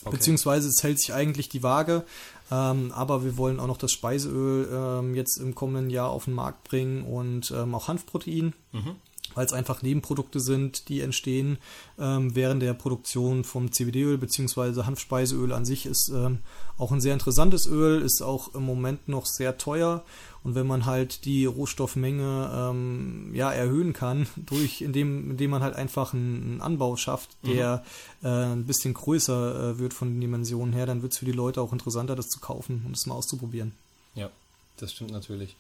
[0.02, 0.16] Okay.
[0.16, 2.06] Beziehungsweise es hält sich eigentlich die Waage,
[2.52, 6.34] ähm, aber wir wollen auch noch das Speiseöl ähm, jetzt im kommenden Jahr auf den
[6.34, 8.54] Markt bringen und ähm, auch Hanfprotein.
[8.72, 8.96] Mhm
[9.36, 11.58] weil es einfach Nebenprodukte sind, die entstehen
[11.98, 14.84] ähm, während der Produktion vom CBD-Öl bzw.
[14.84, 16.40] Hanfspeiseöl an sich ist ähm,
[16.78, 20.04] auch ein sehr interessantes Öl, ist auch im Moment noch sehr teuer
[20.44, 25.76] und wenn man halt die Rohstoffmenge ähm, ja erhöhen kann, durch indem, indem man halt
[25.76, 27.84] einfach einen, Anbau schafft, der
[28.22, 28.28] mhm.
[28.28, 31.32] äh, ein bisschen größer äh, wird von den Dimensionen her, dann wird es für die
[31.32, 33.74] Leute auch interessanter, das zu kaufen und es mal auszuprobieren.
[34.16, 34.30] Ja,
[34.78, 35.56] das stimmt natürlich.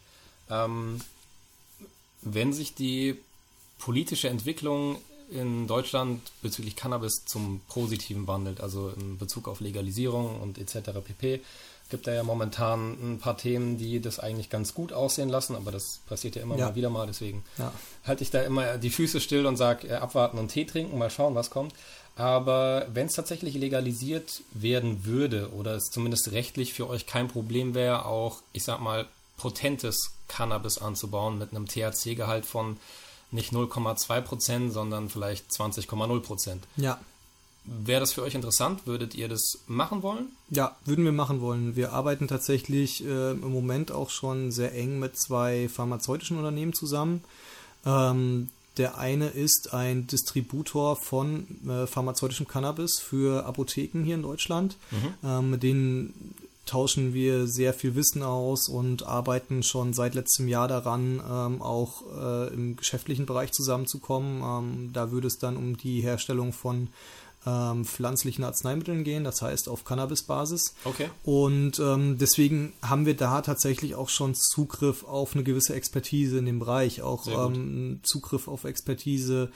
[0.50, 1.02] Ähm,
[2.22, 3.18] wenn sich die
[3.78, 4.98] politische Entwicklung
[5.32, 10.92] in Deutschland bezüglich Cannabis zum Positiven wandelt, also in Bezug auf Legalisierung und etc.
[11.04, 11.42] pp.
[11.90, 15.72] Gibt da ja momentan ein paar Themen, die das eigentlich ganz gut aussehen lassen, aber
[15.72, 16.68] das passiert ja immer ja.
[16.68, 17.72] mal wieder mal, deswegen ja.
[18.06, 21.10] halte ich da immer die Füße still und sage äh, abwarten und Tee trinken, mal
[21.10, 21.74] schauen, was kommt.
[22.16, 27.74] Aber wenn es tatsächlich legalisiert werden würde oder es zumindest rechtlich für euch kein Problem
[27.74, 32.78] wäre, auch, ich sag mal, potentes Cannabis anzubauen mit einem THC-Gehalt von
[33.32, 36.64] nicht 0,2 Prozent, sondern vielleicht 20,0 Prozent.
[36.78, 37.00] Ja.
[37.66, 38.88] Wäre das für euch interessant?
[38.88, 40.30] Würdet ihr das machen wollen?
[40.50, 41.76] Ja, würden wir machen wollen.
[41.76, 47.24] Wir arbeiten tatsächlich äh, im Moment auch schon sehr eng mit zwei pharmazeutischen Unternehmen zusammen.
[47.86, 54.78] Ähm, der eine ist ein Distributor von äh, pharmazeutischem Cannabis für Apotheken hier in Deutschland.
[54.90, 55.14] Mhm.
[55.24, 56.34] Ähm, mit denen
[56.70, 62.04] tauschen wir sehr viel Wissen aus und arbeiten schon seit letztem Jahr daran, ähm, auch
[62.16, 64.42] äh, im geschäftlichen Bereich zusammenzukommen.
[64.44, 66.90] Ähm, da würde es dann um die Herstellung von
[67.46, 70.76] ähm, pflanzlichen Arzneimitteln gehen, das heißt auf Cannabis-Basis.
[70.84, 71.10] Okay.
[71.24, 76.46] Und ähm, deswegen haben wir da tatsächlich auch schon Zugriff auf eine gewisse Expertise in
[76.46, 79.50] dem Bereich, auch ähm, Zugriff auf Expertise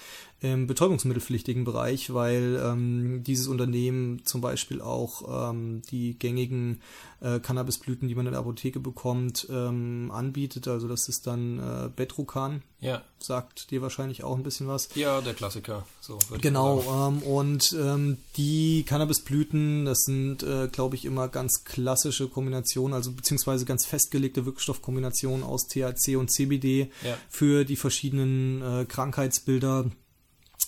[0.43, 6.81] im betäubungsmittelpflichtigen Bereich, weil ähm, dieses Unternehmen zum Beispiel auch ähm, die gängigen
[7.21, 10.67] äh, Cannabisblüten, die man in der Apotheke bekommt, ähm, anbietet.
[10.67, 12.61] Also das ist dann äh, Betrukan.
[12.81, 13.01] Ja.
[13.19, 14.89] Sagt dir wahrscheinlich auch ein bisschen was.
[14.95, 15.87] Ja, der Klassiker.
[16.01, 17.07] So genau.
[17.07, 23.13] Ähm, und ähm, die Cannabisblüten, das sind, äh, glaube ich, immer ganz klassische Kombinationen, also
[23.13, 27.17] beziehungsweise ganz festgelegte Wirkstoffkombinationen aus THC und CBD ja.
[27.29, 29.85] für die verschiedenen äh, Krankheitsbilder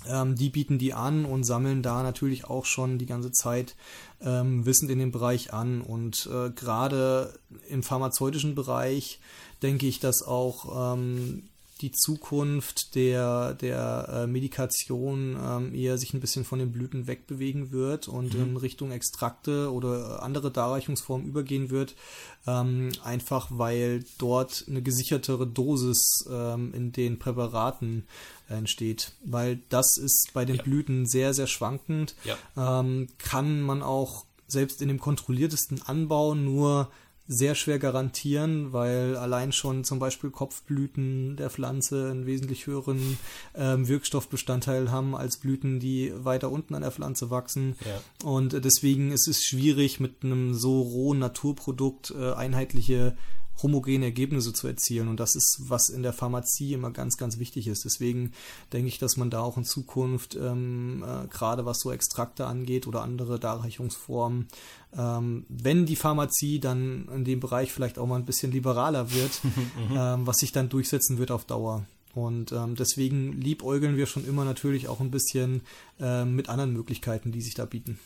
[0.09, 3.75] ähm, die bieten die an und sammeln da natürlich auch schon die ganze Zeit
[4.21, 5.81] ähm, Wissen in dem Bereich an.
[5.81, 7.37] Und äh, gerade
[7.69, 9.19] im pharmazeutischen Bereich
[9.61, 11.43] denke ich, dass auch ähm,
[11.81, 17.71] die Zukunft der, der äh, Medikation ähm, eher sich ein bisschen von den Blüten wegbewegen
[17.71, 18.41] wird und mhm.
[18.41, 21.95] in Richtung Extrakte oder andere Darreichungsformen übergehen wird,
[22.47, 28.07] ähm, einfach weil dort eine gesichertere Dosis ähm, in den Präparaten
[28.47, 30.63] entsteht, weil das ist bei den ja.
[30.63, 32.15] Blüten sehr, sehr schwankend.
[32.23, 32.79] Ja.
[32.79, 36.89] Ähm, kann man auch selbst in dem kontrolliertesten Anbau nur
[37.27, 43.17] sehr schwer garantieren, weil allein schon zum Beispiel Kopfblüten der Pflanze einen wesentlich höheren
[43.55, 47.75] ähm, Wirkstoffbestandteil haben als Blüten, die weiter unten an der Pflanze wachsen.
[47.83, 48.29] Ja.
[48.29, 53.17] Und deswegen ist es schwierig, mit einem so rohen Naturprodukt äh, einheitliche
[53.61, 55.07] homogene Ergebnisse zu erzielen.
[55.07, 57.85] Und das ist, was in der Pharmazie immer ganz, ganz wichtig ist.
[57.85, 58.31] Deswegen
[58.73, 62.87] denke ich, dass man da auch in Zukunft, ähm, äh, gerade was so Extrakte angeht
[62.87, 64.47] oder andere Darreichungsformen,
[64.97, 69.43] ähm, wenn die Pharmazie dann in dem Bereich vielleicht auch mal ein bisschen liberaler wird,
[69.43, 69.95] mhm.
[69.95, 71.85] ähm, was sich dann durchsetzen wird auf Dauer.
[72.13, 75.61] Und ähm, deswegen liebäugeln wir schon immer natürlich auch ein bisschen
[75.99, 77.99] äh, mit anderen Möglichkeiten, die sich da bieten.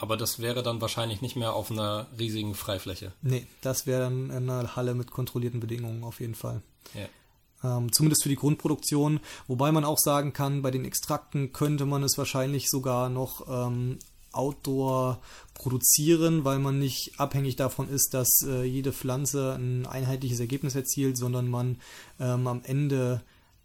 [0.00, 3.12] Aber das wäre dann wahrscheinlich nicht mehr auf einer riesigen Freifläche.
[3.20, 6.62] Nee, das wäre dann in einer Halle mit kontrollierten Bedingungen auf jeden Fall.
[6.94, 7.76] Ja.
[7.76, 9.20] Ähm, zumindest für die Grundproduktion.
[9.46, 13.98] Wobei man auch sagen kann, bei den Extrakten könnte man es wahrscheinlich sogar noch ähm,
[14.32, 15.20] Outdoor
[15.52, 21.18] produzieren, weil man nicht abhängig davon ist, dass äh, jede Pflanze ein einheitliches Ergebnis erzielt,
[21.18, 21.78] sondern man
[22.18, 23.20] ähm, am Ende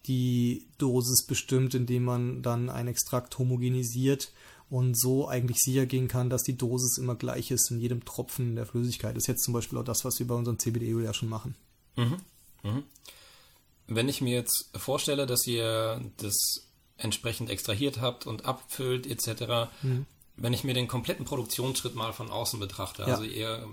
[0.05, 4.33] die Dosis bestimmt, indem man dann ein Extrakt homogenisiert
[4.69, 8.55] und so eigentlich sicher gehen kann, dass die Dosis immer gleich ist in jedem Tropfen
[8.55, 9.15] der Flüssigkeit.
[9.15, 11.55] Das ist jetzt zum Beispiel auch das, was wir bei unserem CBD-Öl ja schon machen.
[11.95, 12.17] Mhm.
[12.63, 12.83] Mhm.
[13.87, 20.05] Wenn ich mir jetzt vorstelle, dass ihr das entsprechend extrahiert habt und abfüllt etc., mhm.
[20.35, 23.09] wenn ich mir den kompletten Produktionsschritt mal von außen betrachte, ja.
[23.09, 23.67] also ihr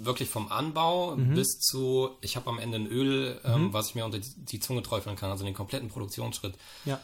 [0.00, 1.34] wirklich vom Anbau mhm.
[1.34, 3.72] bis zu, ich habe am Ende ein Öl, ähm, mhm.
[3.72, 6.54] was ich mir unter die Zunge träufeln kann, also den kompletten Produktionsschritt.
[6.84, 7.00] Ja.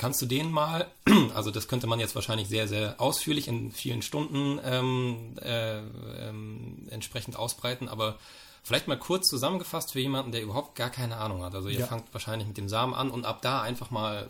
[0.00, 0.86] Kannst du den mal,
[1.34, 6.88] also das könnte man jetzt wahrscheinlich sehr, sehr ausführlich in vielen Stunden ähm, äh, ähm,
[6.88, 8.16] entsprechend ausbreiten, aber
[8.62, 11.54] vielleicht mal kurz zusammengefasst für jemanden, der überhaupt gar keine Ahnung hat.
[11.54, 11.86] Also ihr ja.
[11.86, 14.26] fangt wahrscheinlich mit dem Samen an und ab da einfach mal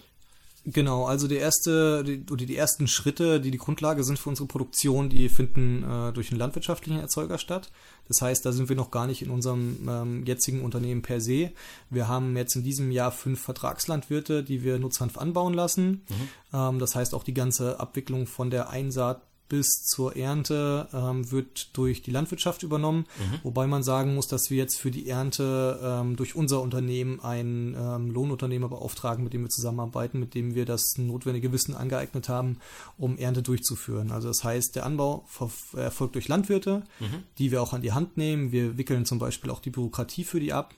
[0.66, 4.46] Genau, also die erste die, oder die ersten Schritte, die die Grundlage sind für unsere
[4.46, 7.70] Produktion, die finden äh, durch einen landwirtschaftlichen Erzeuger statt.
[8.08, 11.52] Das heißt, da sind wir noch gar nicht in unserem ähm, jetzigen Unternehmen per se.
[11.88, 16.02] Wir haben jetzt in diesem Jahr fünf Vertragslandwirte, die wir Nutzhanf anbauen lassen.
[16.08, 16.28] Mhm.
[16.52, 21.76] Ähm, das heißt, auch die ganze Abwicklung von der Einsaat bis zur Ernte ähm, wird
[21.76, 23.40] durch die Landwirtschaft übernommen, mhm.
[23.42, 27.74] wobei man sagen muss, dass wir jetzt für die Ernte ähm, durch unser Unternehmen einen
[27.74, 32.58] ähm, Lohnunternehmer beauftragen, mit dem wir zusammenarbeiten, mit dem wir das notwendige Wissen angeeignet haben,
[32.96, 34.12] um Ernte durchzuführen.
[34.12, 35.26] Also das heißt, der Anbau
[35.74, 37.24] erfolgt durch Landwirte, mhm.
[37.38, 38.52] die wir auch an die Hand nehmen.
[38.52, 40.74] Wir wickeln zum Beispiel auch die Bürokratie für die ab.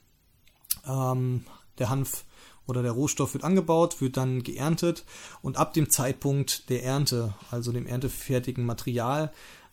[0.89, 1.45] Ähm,
[1.79, 2.25] der Hanf
[2.67, 5.05] oder der Rohstoff wird angebaut, wird dann geerntet
[5.43, 9.33] und ab dem Zeitpunkt der Ernte, also dem erntefertigen Material,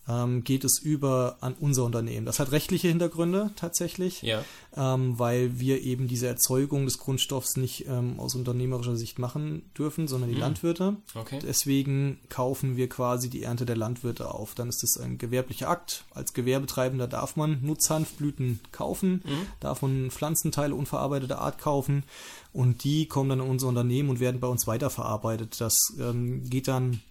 [0.09, 2.25] ähm, geht es über an unser Unternehmen.
[2.25, 4.43] Das hat rechtliche Hintergründe tatsächlich, ja.
[4.75, 10.07] ähm, weil wir eben diese Erzeugung des Grundstoffs nicht ähm, aus unternehmerischer Sicht machen dürfen,
[10.07, 10.41] sondern die mhm.
[10.41, 10.97] Landwirte.
[11.13, 11.39] Okay.
[11.41, 14.55] Deswegen kaufen wir quasi die Ernte der Landwirte auf.
[14.55, 16.05] Dann ist es ein gewerblicher Akt.
[16.13, 19.47] Als Gewerbetreibender darf man Nutzhanfblüten kaufen, mhm.
[19.59, 22.03] darf man Pflanzenteile unverarbeiteter Art kaufen
[22.51, 25.61] und die kommen dann in unser Unternehmen und werden bei uns weiterverarbeitet.
[25.61, 27.01] Das ähm, geht dann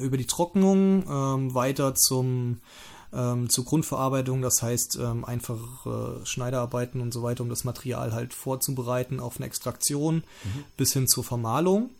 [0.00, 2.60] über die Trocknung ähm, weiter zum
[3.12, 8.34] ähm, zur Grundverarbeitung, das heißt ähm, einfache Schneiderarbeiten und so weiter, um das Material halt
[8.34, 10.64] vorzubereiten auf eine Extraktion mhm.
[10.76, 11.90] bis hin zur Vermahlung.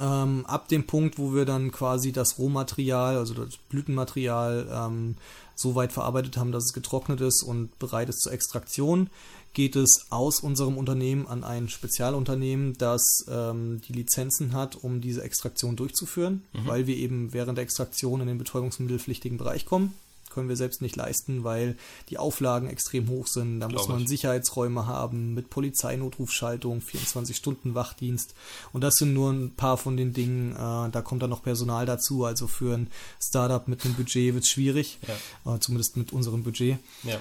[0.00, 5.16] Ähm, ab dem Punkt, wo wir dann quasi das Rohmaterial, also das Blütenmaterial, ähm,
[5.54, 9.08] so weit verarbeitet haben, dass es getrocknet ist und bereit ist zur Extraktion,
[9.52, 15.22] geht es aus unserem Unternehmen an ein Spezialunternehmen, das ähm, die Lizenzen hat, um diese
[15.22, 16.66] Extraktion durchzuführen, mhm.
[16.66, 19.94] weil wir eben während der Extraktion in den betäubungsmittelpflichtigen Bereich kommen.
[20.34, 21.76] Können wir selbst nicht leisten, weil
[22.08, 23.60] die Auflagen extrem hoch sind.
[23.60, 24.08] Da Glaube muss man ich.
[24.08, 28.34] Sicherheitsräume haben mit Polizeinotrufschaltung, 24-Stunden-Wachdienst.
[28.72, 30.52] Und das sind nur ein paar von den Dingen.
[30.52, 32.24] Äh, da kommt dann noch Personal dazu.
[32.24, 32.90] Also für ein
[33.22, 34.98] Startup mit einem Budget wird es schwierig.
[35.44, 35.54] Ja.
[35.54, 36.78] Äh, zumindest mit unserem Budget.
[37.04, 37.20] Ja.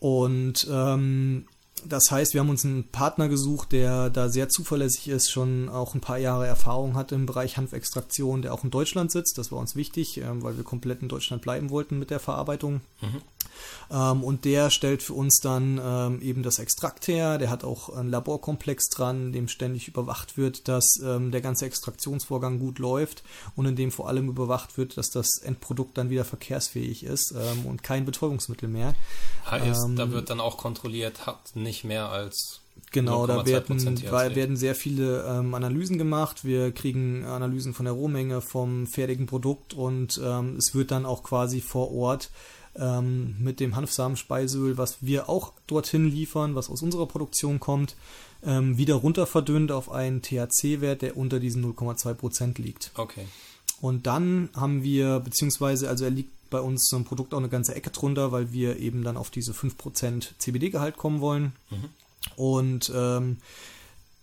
[0.00, 1.46] Und ähm,
[1.86, 5.94] das heißt, wir haben uns einen Partner gesucht, der da sehr zuverlässig ist, schon auch
[5.94, 9.38] ein paar Jahre Erfahrung hat im Bereich Hanfextraktion, der auch in Deutschland sitzt.
[9.38, 12.80] Das war uns wichtig, ähm, weil wir komplett in Deutschland bleiben wollten mit der Verarbeitung.
[13.02, 13.22] Mhm.
[13.90, 17.38] Ähm, und der stellt für uns dann ähm, eben das Extrakt her.
[17.38, 21.66] Der hat auch einen Laborkomplex dran, in dem ständig überwacht wird, dass ähm, der ganze
[21.66, 23.22] Extraktionsvorgang gut läuft
[23.56, 27.66] und in dem vor allem überwacht wird, dass das Endprodukt dann wieder verkehrsfähig ist ähm,
[27.66, 28.94] und kein Betäubungsmittel mehr.
[29.50, 34.56] Heißt, da ähm, wird dann auch kontrolliert, hat nicht mehr als Genau, da werden, werden
[34.56, 36.44] sehr viele ähm, Analysen gemacht.
[36.44, 41.24] Wir kriegen Analysen von der Rohmenge, vom fertigen Produkt und ähm, es wird dann auch
[41.24, 42.30] quasi vor Ort
[42.76, 47.96] ähm, mit dem Hanfsamenspeiseöl, was wir auch dorthin liefern, was aus unserer Produktion kommt,
[48.44, 52.90] ähm, wieder runter verdünnt auf einen THC-Wert, der unter diesen 0,2% liegt.
[52.94, 53.26] Okay.
[53.80, 57.48] Und dann haben wir, beziehungsweise, also er liegt bei uns so ein Produkt auch eine
[57.48, 61.52] ganze Ecke drunter, weil wir eben dann auf diese 5% CBD-Gehalt kommen wollen.
[61.70, 61.88] Mhm.
[62.36, 63.38] Und ähm,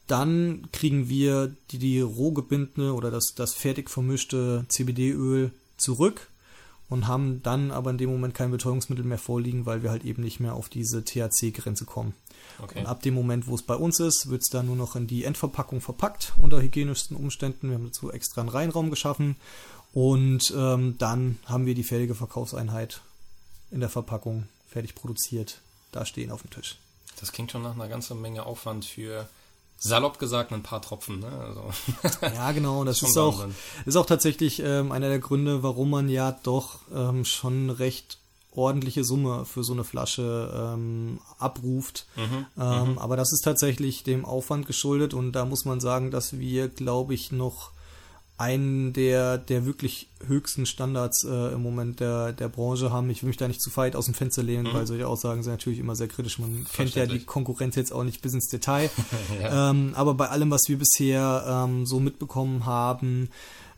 [0.08, 6.31] dann kriegen wir die, die roh gebindene oder das, das fertig vermischte CBD-Öl zurück
[6.92, 10.22] und haben dann aber in dem Moment kein Betäubungsmittel mehr vorliegen, weil wir halt eben
[10.22, 12.14] nicht mehr auf diese THC-Grenze kommen.
[12.62, 12.80] Okay.
[12.80, 15.08] Und ab dem Moment, wo es bei uns ist, wird es dann nur noch in
[15.08, 17.70] die Endverpackung verpackt unter hygienischsten Umständen.
[17.70, 19.38] Wir haben dazu extra einen Reinraum geschaffen
[19.94, 23.00] und ähm, dann haben wir die fertige Verkaufseinheit
[23.72, 25.62] in der Verpackung fertig produziert,
[25.94, 26.78] da stehen auf dem Tisch.
[27.22, 29.30] Das klingt schon nach einer ganzen Menge Aufwand für
[29.82, 31.20] salopp gesagt ein paar Tropfen.
[31.20, 31.28] Ne?
[31.28, 31.64] Also,
[32.36, 32.84] ja, genau.
[32.84, 33.46] Das ist auch,
[33.86, 38.20] ist auch tatsächlich ähm, einer der Gründe, warum man ja doch ähm, schon recht
[38.54, 42.06] ordentliche Summe für so eine Flasche ähm, abruft.
[42.16, 42.98] Mhm, ähm, mhm.
[43.00, 47.14] Aber das ist tatsächlich dem Aufwand geschuldet und da muss man sagen, dass wir, glaube
[47.14, 47.72] ich, noch
[48.38, 53.10] einen der, der wirklich höchsten Standards äh, im Moment der, der Branche haben.
[53.10, 54.74] Ich will mich da nicht zu weit aus dem Fenster lehnen, mhm.
[54.74, 56.40] weil solche Aussagen sind natürlich immer sehr kritisch.
[56.40, 58.90] Man kennt ja die Konkurrenz jetzt auch nicht bis ins Detail.
[59.42, 59.70] ja.
[59.70, 63.30] ähm, aber bei allem, was wir bisher ähm, so mitbekommen haben,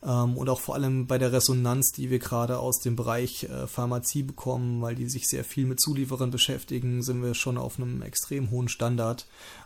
[0.06, 3.68] Ähm, und auch vor allem bei der Resonanz, die wir gerade aus dem Bereich äh,
[3.68, 8.02] Pharmazie bekommen, weil die sich sehr viel mit Zulieferern beschäftigen, sind wir schon auf einem
[8.02, 9.26] extrem hohen Standard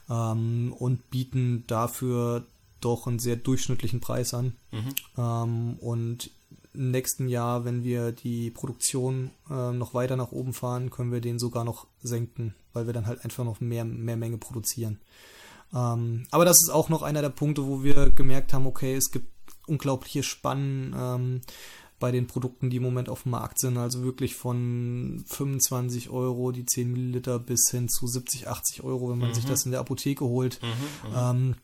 [0.09, 2.45] ähm, und bieten dafür
[2.81, 4.55] doch einen sehr durchschnittlichen Preis an.
[4.71, 4.95] Mhm.
[5.17, 6.31] Ähm, und
[6.73, 11.21] im nächsten Jahr, wenn wir die Produktion äh, noch weiter nach oben fahren, können wir
[11.21, 14.99] den sogar noch senken, weil wir dann halt einfach noch mehr, mehr Menge produzieren.
[15.73, 19.11] Ähm, aber das ist auch noch einer der Punkte, wo wir gemerkt haben, okay, es
[19.11, 19.27] gibt
[19.65, 21.41] unglaubliche Spannen ähm,
[21.99, 23.77] bei den Produkten, die im Moment auf dem Markt sind.
[23.77, 29.17] Also wirklich von 25 Euro die 10 Milliliter bis hin zu 70, 80 Euro, wenn
[29.17, 29.33] man mhm.
[29.33, 30.59] sich das in der Apotheke holt.
[30.61, 31.15] Mhm, mhm.
[31.15, 31.55] ähm,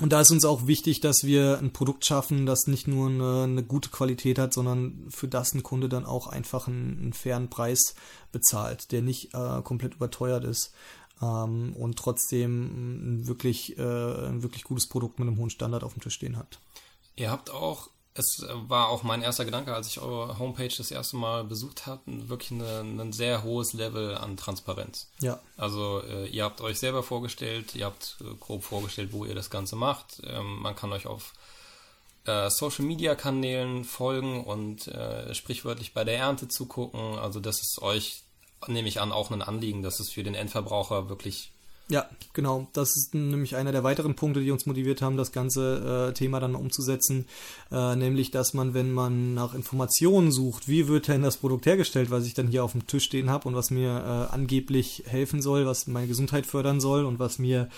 [0.00, 3.44] und da ist uns auch wichtig, dass wir ein Produkt schaffen, das nicht nur eine,
[3.44, 7.48] eine gute Qualität hat, sondern für das ein Kunde dann auch einfach einen, einen fairen
[7.48, 7.94] Preis
[8.32, 10.72] bezahlt, der nicht äh, komplett überteuert ist
[11.22, 15.94] ähm, und trotzdem ein wirklich, äh, ein wirklich gutes Produkt mit einem hohen Standard auf
[15.94, 16.58] dem Tisch stehen hat.
[17.14, 21.16] Ihr habt auch es war auch mein erster Gedanke, als ich eure Homepage das erste
[21.16, 25.10] Mal besucht habe, wirklich ein sehr hohes Level an Transparenz.
[25.20, 25.40] Ja.
[25.56, 29.50] Also äh, ihr habt euch selber vorgestellt, ihr habt äh, grob vorgestellt, wo ihr das
[29.50, 30.22] Ganze macht.
[30.24, 31.32] Ähm, man kann euch auf
[32.26, 37.18] äh, Social Media Kanälen folgen und äh, sprichwörtlich bei der Ernte zugucken.
[37.18, 38.22] Also das ist euch,
[38.68, 41.50] nehme ich an, auch ein Anliegen, dass es für den Endverbraucher wirklich
[41.90, 42.66] ja, genau.
[42.72, 46.40] Das ist nämlich einer der weiteren Punkte, die uns motiviert haben, das ganze äh, Thema
[46.40, 47.26] dann umzusetzen.
[47.70, 52.10] Äh, nämlich, dass man, wenn man nach Informationen sucht, wie wird denn das Produkt hergestellt,
[52.10, 53.90] was ich dann hier auf dem Tisch stehen habe und was mir
[54.30, 57.68] äh, angeblich helfen soll, was meine Gesundheit fördern soll und was mir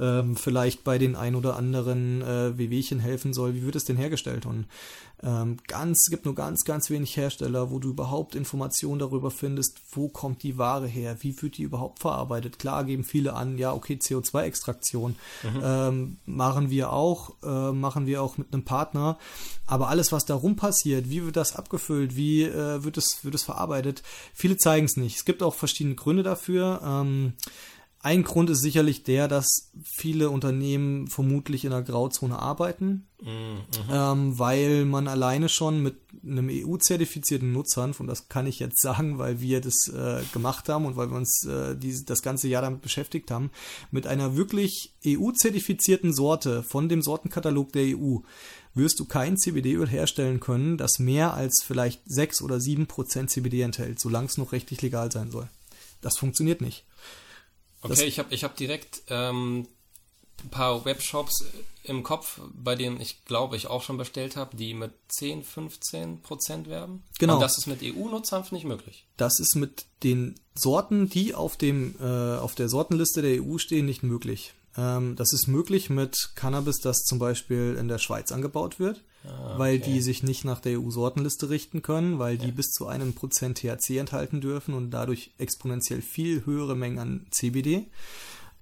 [0.00, 3.96] ähm, vielleicht bei den ein oder anderen äh, Wehwehchen helfen soll, wie wird es denn
[3.96, 4.46] hergestellt?
[4.46, 4.66] Und
[5.22, 9.78] ähm, ganz, es gibt nur ganz, ganz wenig Hersteller, wo du überhaupt Informationen darüber findest,
[9.92, 12.58] wo kommt die Ware her, wie wird die überhaupt verarbeitet.
[12.58, 15.60] Klar geben viele an, ja, okay, CO2-Extraktion mhm.
[15.62, 19.18] ähm, machen wir auch, äh, machen wir auch mit einem Partner.
[19.66, 23.42] Aber alles, was darum passiert, wie wird das abgefüllt, wie äh, wird, es, wird es
[23.42, 25.16] verarbeitet, viele zeigen es nicht.
[25.16, 26.80] Es gibt auch verschiedene Gründe dafür.
[26.82, 27.34] Ähm,
[28.02, 33.58] ein Grund ist sicherlich der, dass viele Unternehmen vermutlich in der Grauzone arbeiten, mhm.
[33.92, 39.18] ähm, weil man alleine schon mit einem EU-zertifizierten Nutzhanf, und das kann ich jetzt sagen,
[39.18, 42.62] weil wir das äh, gemacht haben und weil wir uns äh, die, das ganze Jahr
[42.62, 43.50] damit beschäftigt haben,
[43.90, 48.20] mit einer wirklich EU-zertifizierten Sorte von dem Sortenkatalog der EU
[48.72, 53.60] wirst du kein CBD-Öl herstellen können, das mehr als vielleicht 6 oder 7 Prozent CBD
[53.60, 55.50] enthält, solange es noch rechtlich legal sein soll.
[56.00, 56.86] Das funktioniert nicht.
[57.82, 59.66] Okay, ich habe ich hab direkt ähm,
[60.44, 61.44] ein paar Webshops
[61.82, 66.22] im Kopf, bei denen ich glaube ich auch schon bestellt habe, die mit 10, 15
[66.22, 67.02] Prozent werben.
[67.18, 67.34] Genau.
[67.34, 69.06] Und das ist mit EU-Nutzhanf nicht möglich.
[69.16, 73.86] Das ist mit den Sorten, die auf, dem, äh, auf der Sortenliste der EU stehen,
[73.86, 74.52] nicht möglich.
[74.76, 79.02] Ähm, das ist möglich mit Cannabis, das zum Beispiel in der Schweiz angebaut wird.
[79.22, 79.58] Ah, okay.
[79.58, 82.54] weil die sich nicht nach der EU-Sortenliste richten können, weil die ja.
[82.54, 87.88] bis zu einem Prozent THC enthalten dürfen und dadurch exponentiell viel höhere Mengen an CBD.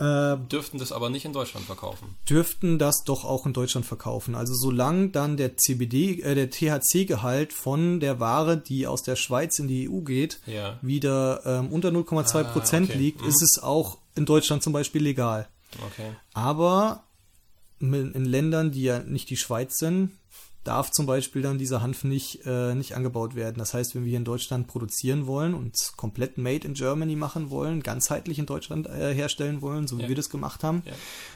[0.01, 2.17] Äh, dürften das aber nicht in Deutschland verkaufen.
[2.29, 4.37] Dürften das doch auch in Deutschland verkaufen.
[4.37, 9.59] Also solange dann der CBD, äh, der THC-Gehalt von der Ware, die aus der Schweiz
[9.59, 10.79] in die EU geht, ja.
[10.83, 12.99] wieder ähm, unter 0,2 Prozent ah, okay.
[12.99, 13.29] liegt, mhm.
[13.29, 15.49] ist es auch in Deutschland zum Beispiel legal.
[15.87, 16.13] Okay.
[16.33, 17.05] Aber
[17.81, 20.11] in Ländern, die ja nicht die Schweiz sind,
[20.65, 23.57] darf zum Beispiel dann dieser Hanf nicht, äh, nicht angebaut werden.
[23.59, 27.51] Das heißt, wenn wir hier in Deutschland produzieren wollen und komplett Made in Germany machen
[27.51, 30.09] wollen, ganzheitlich in Deutschland äh, herstellen wollen, so wie ja.
[30.09, 30.93] wir das gemacht haben, ja.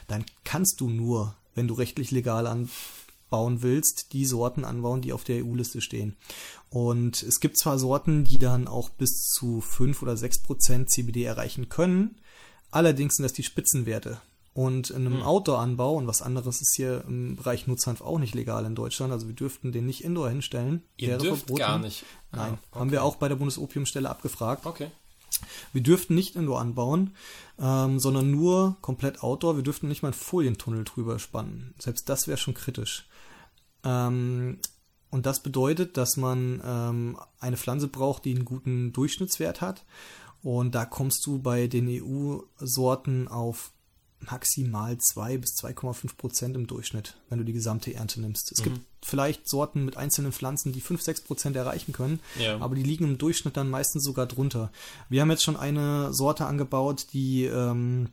[0.07, 5.23] dann kannst du nur, wenn du rechtlich legal anbauen willst, die Sorten anbauen, die auf
[5.23, 6.15] der EU-Liste stehen.
[6.69, 11.23] Und es gibt zwar Sorten, die dann auch bis zu 5 oder 6 Prozent CBD
[11.23, 12.17] erreichen können,
[12.73, 14.21] allerdings sind das die Spitzenwerte.
[14.53, 15.23] Und in einem hm.
[15.23, 19.27] Outdoor-Anbau, und was anderes ist hier im Bereich Nutzhanf auch nicht legal in Deutschland, also
[19.27, 20.83] wir dürften den nicht indoor hinstellen.
[20.97, 21.59] Ihr wäre dürft verboten.
[21.59, 22.05] gar nicht.
[22.31, 22.79] Nein, ah, okay.
[22.79, 24.65] haben wir auch bei der Bundesopiumstelle abgefragt.
[24.65, 24.91] Okay.
[25.71, 27.15] Wir dürften nicht indoor anbauen,
[27.59, 29.55] ähm, sondern nur komplett outdoor.
[29.55, 31.73] Wir dürften nicht mal einen Folientunnel drüber spannen.
[31.79, 33.07] Selbst das wäre schon kritisch.
[33.83, 34.59] Ähm,
[35.09, 39.83] und das bedeutet, dass man ähm, eine Pflanze braucht, die einen guten Durchschnittswert hat.
[40.43, 43.71] Und da kommst du bei den EU-Sorten auf
[44.19, 48.51] maximal 2 bis 2,5 Prozent im Durchschnitt, wenn du die gesamte Ernte nimmst.
[48.51, 48.63] Es mhm.
[48.63, 52.57] gibt vielleicht Sorten mit einzelnen Pflanzen, die 5, 6 Prozent erreichen können, ja.
[52.59, 54.71] aber die liegen im Durchschnitt dann meistens sogar drunter.
[55.09, 58.09] Wir haben jetzt schon eine Sorte angebaut, die ähm,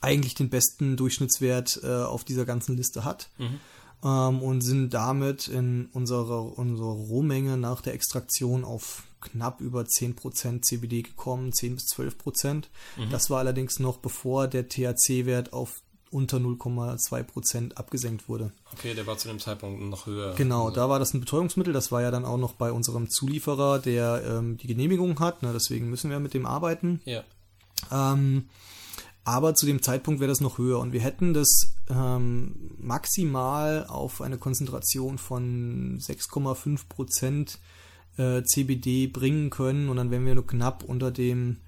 [0.00, 3.30] eigentlich den besten Durchschnittswert äh, auf dieser ganzen Liste hat.
[3.38, 3.60] Mhm.
[4.04, 10.62] Ähm, und sind damit in unserer, unserer Rohmenge nach der Extraktion auf knapp über 10%
[10.62, 12.54] CBD gekommen, 10 bis 12%.
[12.96, 13.10] Mhm.
[13.10, 15.82] Das war allerdings noch bevor der THC-Wert auf
[16.12, 18.52] unter 0,2 Prozent abgesenkt wurde.
[18.74, 20.34] Okay, der war zu dem Zeitpunkt noch höher.
[20.34, 20.76] Genau, also.
[20.76, 21.72] da war das ein Betäubungsmittel.
[21.72, 25.42] Das war ja dann auch noch bei unserem Zulieferer, der ähm, die Genehmigung hat.
[25.42, 27.00] Ne, deswegen müssen wir mit dem arbeiten.
[27.06, 27.24] Ja.
[27.90, 28.48] Ähm,
[29.24, 30.78] aber zu dem Zeitpunkt wäre das noch höher.
[30.78, 37.58] Und wir hätten das ähm, maximal auf eine Konzentration von 6,5 Prozent
[38.16, 39.88] äh, CBD bringen können.
[39.88, 41.58] Und dann wären wir nur knapp unter dem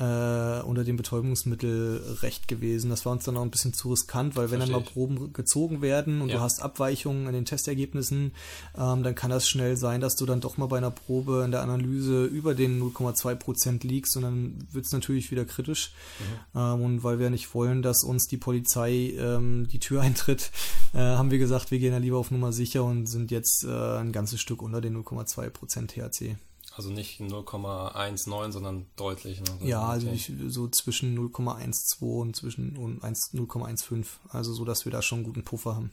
[0.00, 2.88] äh, unter dem Betäubungsmittel recht gewesen.
[2.88, 5.82] Das war uns dann auch ein bisschen zu riskant, weil wenn dann mal Proben gezogen
[5.82, 6.36] werden und ja.
[6.36, 8.32] du hast Abweichungen in den Testergebnissen,
[8.78, 11.50] ähm, dann kann das schnell sein, dass du dann doch mal bei einer Probe in
[11.50, 15.92] der Analyse über den 0,2 Prozent liegst und dann wird es natürlich wieder kritisch.
[16.18, 16.60] Mhm.
[16.60, 20.50] Ähm, und weil wir nicht wollen, dass uns die Polizei ähm, die Tür eintritt,
[20.94, 23.98] äh, haben wir gesagt, wir gehen ja lieber auf Nummer sicher und sind jetzt äh,
[23.98, 26.36] ein ganzes Stück unter den 0,2 Prozent THC.
[26.76, 29.40] Also nicht 0,19, sondern deutlich.
[29.40, 29.68] Ne?
[29.68, 34.06] Ja, also nicht so zwischen 0,12 und zwischen 0,15.
[34.28, 35.90] Also so, dass wir da schon einen guten Puffer haben.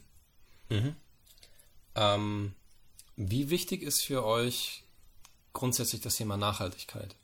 [0.70, 0.94] Mhm.
[1.94, 2.52] Ähm,
[3.16, 4.84] wie wichtig ist für euch
[5.52, 7.16] grundsätzlich das Thema Nachhaltigkeit?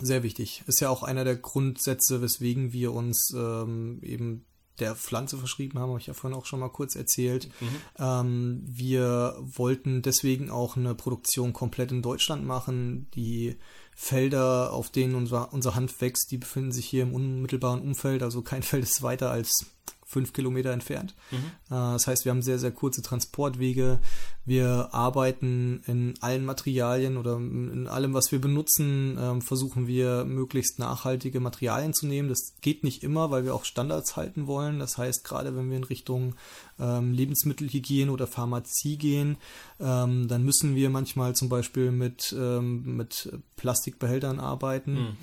[0.00, 0.62] Sehr wichtig.
[0.66, 4.44] Ist ja auch einer der Grundsätze, weswegen wir uns ähm, eben
[4.80, 7.48] der Pflanze verschrieben haben, habe ich ja vorhin auch schon mal kurz erzählt.
[7.60, 7.68] Mhm.
[7.98, 13.08] Ähm, wir wollten deswegen auch eine Produktion komplett in Deutschland machen.
[13.14, 13.56] Die
[13.94, 18.22] Felder, auf denen unser, unser Hand wächst, die befinden sich hier im unmittelbaren Umfeld.
[18.22, 19.66] Also kein Feld ist weiter als
[20.08, 21.14] fünf Kilometer entfernt.
[21.30, 21.36] Mhm.
[21.36, 24.00] Äh, das heißt, wir haben sehr, sehr kurze Transportwege.
[24.48, 30.78] Wir arbeiten in allen Materialien oder in allem, was wir benutzen, ähm, versuchen wir möglichst
[30.78, 32.30] nachhaltige Materialien zu nehmen.
[32.30, 34.78] Das geht nicht immer, weil wir auch Standards halten wollen.
[34.78, 36.34] Das heißt, gerade wenn wir in Richtung
[36.80, 39.36] ähm, Lebensmittelhygiene oder Pharmazie gehen,
[39.80, 45.16] ähm, dann müssen wir manchmal zum Beispiel mit, mit Plastikbehältern arbeiten, mhm.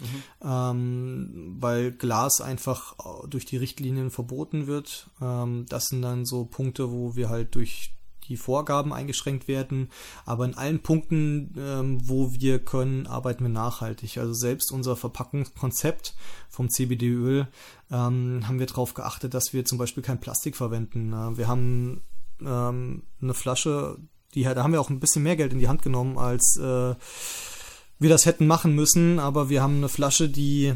[0.43, 2.95] ähm, weil Glas einfach
[3.27, 5.09] durch die Richtlinien verboten wird.
[5.19, 7.94] Das sind dann so Punkte, wo wir halt durch
[8.27, 9.89] die Vorgaben eingeschränkt werden.
[10.25, 14.17] Aber in allen Punkten, ähm, wo wir können, arbeiten wir nachhaltig.
[14.17, 16.15] Also selbst unser Verpackungskonzept
[16.49, 17.47] vom CBD-Öl
[17.91, 21.11] ähm, haben wir darauf geachtet, dass wir zum Beispiel kein Plastik verwenden.
[21.37, 22.01] Wir haben
[22.41, 23.97] ähm, eine Flasche,
[24.33, 26.95] die, da haben wir auch ein bisschen mehr Geld in die Hand genommen, als äh,
[27.99, 29.19] wir das hätten machen müssen.
[29.19, 30.73] Aber wir haben eine Flasche, die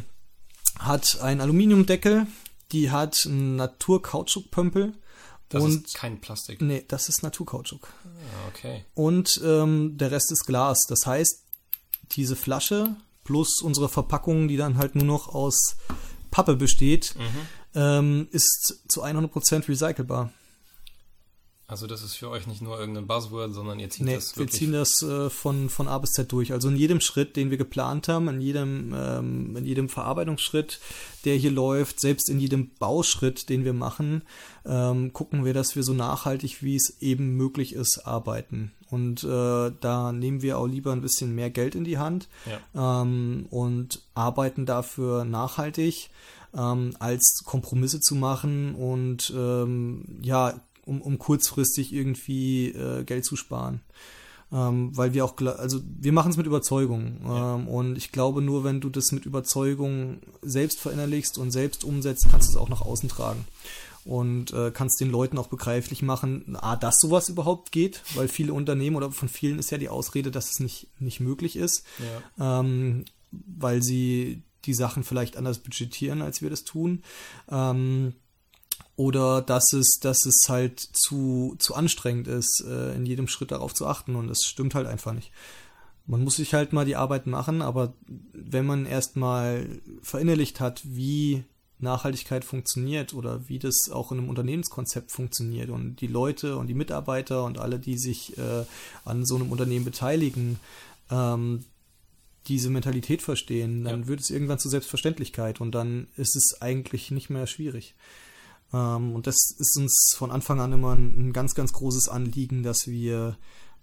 [0.78, 2.28] hat einen Aluminiumdeckel,
[2.72, 4.94] die hat einen Naturkautschukpömpel
[5.50, 6.62] das und, ist kein Plastik.
[6.62, 7.92] Nee, das ist Naturkautschuk.
[8.06, 8.86] Ah, okay.
[8.94, 10.80] Und ähm, der Rest ist Glas.
[10.88, 11.44] Das heißt,
[12.12, 15.76] diese Flasche plus unsere Verpackung, die dann halt nur noch aus
[16.32, 17.48] Pappe besteht, mhm.
[17.76, 20.32] ähm, ist zu 100% recycelbar.
[21.70, 24.54] Also das ist für euch nicht nur irgendein Buzzword, sondern ihr zieht nee, das wirklich...
[24.54, 26.52] wir ziehen das äh, von, von A bis Z durch.
[26.52, 30.80] Also in jedem Schritt, den wir geplant haben, in jedem, ähm, in jedem Verarbeitungsschritt,
[31.26, 34.24] der hier läuft, selbst in jedem Bauschritt, den wir machen,
[34.66, 38.72] ähm, gucken wir, dass wir so nachhaltig, wie es eben möglich ist, arbeiten.
[38.90, 42.30] Und äh, da nehmen wir auch lieber ein bisschen mehr Geld in die Hand
[42.74, 43.04] ja.
[43.04, 46.10] ähm, und arbeiten dafür nachhaltig
[46.58, 50.60] ähm, als Kompromisse zu machen und ähm, ja
[50.90, 53.82] um, um kurzfristig irgendwie äh, Geld zu sparen.
[54.52, 57.22] Ähm, weil wir auch, also wir machen es mit Überzeugung.
[57.24, 57.56] Ja.
[57.56, 62.28] Ähm, und ich glaube, nur wenn du das mit Überzeugung selbst verinnerlichst und selbst umsetzt,
[62.32, 63.46] kannst du es auch nach außen tragen.
[64.06, 68.54] Und äh, kannst den Leuten auch begreiflich machen, ah, dass sowas überhaupt geht, weil viele
[68.54, 71.84] Unternehmen oder von vielen ist ja die Ausrede, dass es nicht, nicht möglich ist,
[72.38, 72.62] ja.
[72.64, 77.04] ähm, weil sie die Sachen vielleicht anders budgetieren, als wir das tun.
[77.52, 78.14] Ähm,
[79.00, 83.74] oder dass es, dass es halt zu, zu anstrengend ist, äh, in jedem Schritt darauf
[83.74, 85.32] zu achten und das stimmt halt einfach nicht.
[86.06, 87.94] Man muss sich halt mal die Arbeit machen, aber
[88.34, 91.46] wenn man erstmal verinnerlicht hat, wie
[91.78, 96.74] Nachhaltigkeit funktioniert oder wie das auch in einem Unternehmenskonzept funktioniert und die Leute und die
[96.74, 98.66] Mitarbeiter und alle, die sich äh,
[99.06, 100.60] an so einem Unternehmen beteiligen,
[101.10, 101.64] ähm,
[102.50, 104.08] diese Mentalität verstehen, dann ja.
[104.08, 107.96] wird es irgendwann zur Selbstverständlichkeit und dann ist es eigentlich nicht mehr schwierig.
[108.74, 112.64] Ähm, und das ist uns von Anfang an immer ein, ein ganz, ganz großes Anliegen,
[112.64, 113.38] dass wir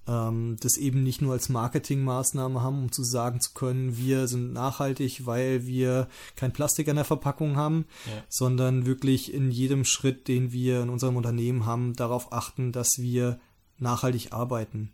[0.06, 4.52] ähm, das eben nicht nur als Marketingmaßnahme haben, um zu sagen zu können, wir sind
[4.52, 8.22] nachhaltig, weil wir kein Plastik an der Verpackung haben, ja.
[8.28, 13.40] sondern wirklich in jedem Schritt, den wir in unserem Unternehmen haben, darauf achten, dass wir
[13.78, 14.92] nachhaltig arbeiten.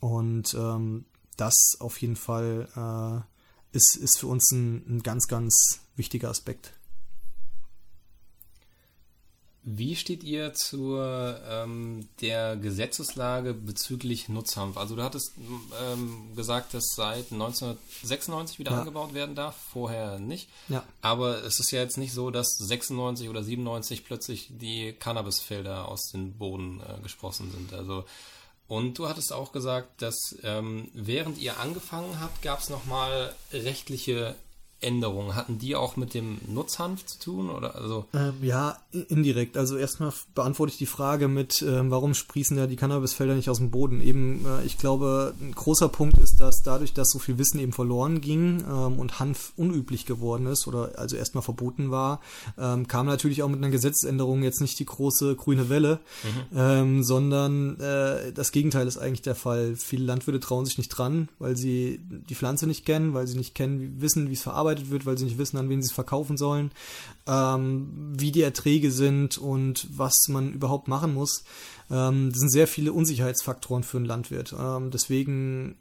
[0.00, 1.04] Und ähm,
[1.36, 6.72] das auf jeden Fall äh, ist, ist für uns ein, ein ganz, ganz wichtiger Aspekt.
[9.68, 14.76] Wie steht ihr zur ähm, der Gesetzeslage bezüglich Nutzhanf?
[14.76, 15.32] Also du hattest
[15.82, 18.78] ähm, gesagt, dass seit 1996 wieder ja.
[18.78, 20.48] angebaut werden darf, vorher nicht.
[20.68, 20.84] Ja.
[21.02, 26.12] Aber es ist ja jetzt nicht so, dass 96 oder 97 plötzlich die Cannabisfelder aus
[26.12, 27.74] dem Boden äh, gesprossen sind.
[27.74, 28.04] Also
[28.68, 34.36] und du hattest auch gesagt, dass ähm, während ihr angefangen habt, gab es nochmal rechtliche
[34.80, 37.50] Änderungen, hatten die auch mit dem Nutzhanf zu tun?
[37.50, 38.04] Oder also?
[38.12, 38.76] Ähm, ja,
[39.08, 39.56] indirekt.
[39.56, 43.56] Also erstmal beantworte ich die Frage mit, ähm, warum sprießen ja die Cannabisfelder nicht aus
[43.56, 44.02] dem Boden?
[44.02, 47.72] Eben, äh, ich glaube, ein großer Punkt ist, dass dadurch, dass so viel Wissen eben
[47.72, 52.20] verloren ging ähm, und Hanf unüblich geworden ist oder also erstmal verboten war,
[52.58, 56.58] ähm, kam natürlich auch mit einer Gesetzesänderung jetzt nicht die große grüne Welle, mhm.
[56.58, 59.74] Ähm, sondern äh, das Gegenteil ist eigentlich der Fall.
[59.76, 63.54] Viele Landwirte trauen sich nicht dran, weil sie die Pflanze nicht kennen, weil sie nicht
[63.54, 65.94] kennen, wissen, wie es verarbeitet verarbeitet wird, weil sie nicht wissen, an wen sie es
[65.94, 66.70] verkaufen sollen,
[67.26, 71.44] ähm, wie die Erträge sind und was man überhaupt machen muss.
[71.90, 74.54] Ähm, das sind sehr viele Unsicherheitsfaktoren für einen Landwirt.
[74.58, 75.76] Ähm, deswegen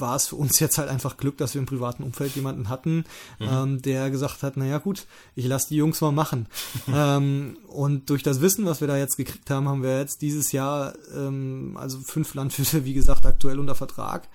[0.00, 3.04] war es für uns jetzt halt einfach Glück, dass wir im privaten Umfeld jemanden hatten,
[3.38, 3.48] mhm.
[3.50, 6.46] ähm, der gesagt hat, naja gut, ich lasse die Jungs mal machen.
[6.92, 10.52] ähm, und durch das Wissen, was wir da jetzt gekriegt haben, haben wir jetzt dieses
[10.52, 14.28] Jahr ähm, also fünf Landwirte, wie gesagt, aktuell unter Vertrag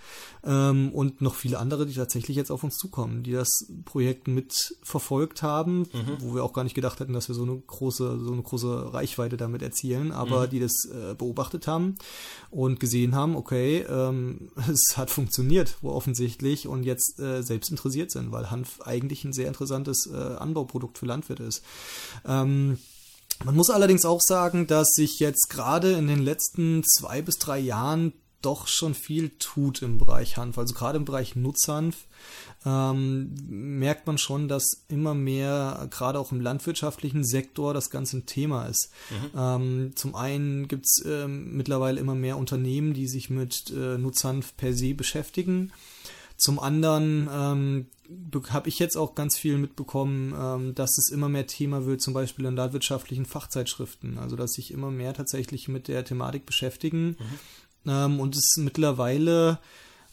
[0.46, 5.42] ähm, und noch viele andere, die tatsächlich jetzt auf uns zukommen, die das Projekt mitverfolgt
[5.42, 6.18] haben, mhm.
[6.20, 8.94] wo wir auch gar nicht gedacht hätten, dass wir so eine große, so eine große
[8.94, 10.50] Reichweite damit erzielen, aber mhm.
[10.52, 11.96] die das äh, beobachtet haben
[12.52, 18.12] und gesehen haben, okay, ähm, es hat funktioniert, wo offensichtlich und jetzt äh, selbst interessiert
[18.12, 21.64] sind, weil Hanf eigentlich ein sehr interessantes äh, Anbauprodukt für Landwirte ist.
[22.26, 22.78] Ähm,
[23.44, 27.60] man muss allerdings auch sagen, dass sich jetzt gerade in den letzten zwei bis drei
[27.60, 30.58] Jahren doch schon viel tut im Bereich Hanf.
[30.58, 32.06] Also gerade im Bereich Nutzhanf
[32.66, 38.26] ähm, merkt man schon, dass immer mehr, gerade auch im landwirtschaftlichen Sektor, das Ganze ein
[38.26, 38.92] Thema ist.
[39.10, 39.40] Mhm.
[39.40, 44.56] Ähm, zum einen gibt es ähm, mittlerweile immer mehr Unternehmen, die sich mit äh, Nutzhanf
[44.58, 45.72] per se beschäftigen.
[46.38, 47.86] Zum anderen ähm,
[48.50, 52.14] habe ich jetzt auch ganz viel mitbekommen, ähm, dass es immer mehr Thema wird, zum
[52.14, 54.18] Beispiel in landwirtschaftlichen Fachzeitschriften.
[54.18, 57.10] Also dass sich immer mehr tatsächlich mit der Thematik beschäftigen.
[57.20, 57.40] Mhm
[57.88, 59.60] ähm, und es mittlerweile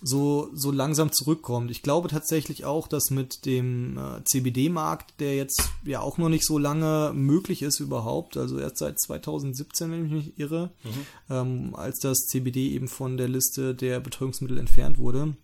[0.03, 1.71] so, so langsam zurückkommt.
[1.71, 6.45] Ich glaube tatsächlich auch, dass mit dem äh, CBD-Markt, der jetzt ja auch noch nicht
[6.45, 11.07] so lange möglich ist überhaupt, also erst seit 2017, wenn ich mich nicht irre, mhm.
[11.31, 15.35] ähm, als das CBD eben von der Liste der Betäubungsmittel entfernt wurde.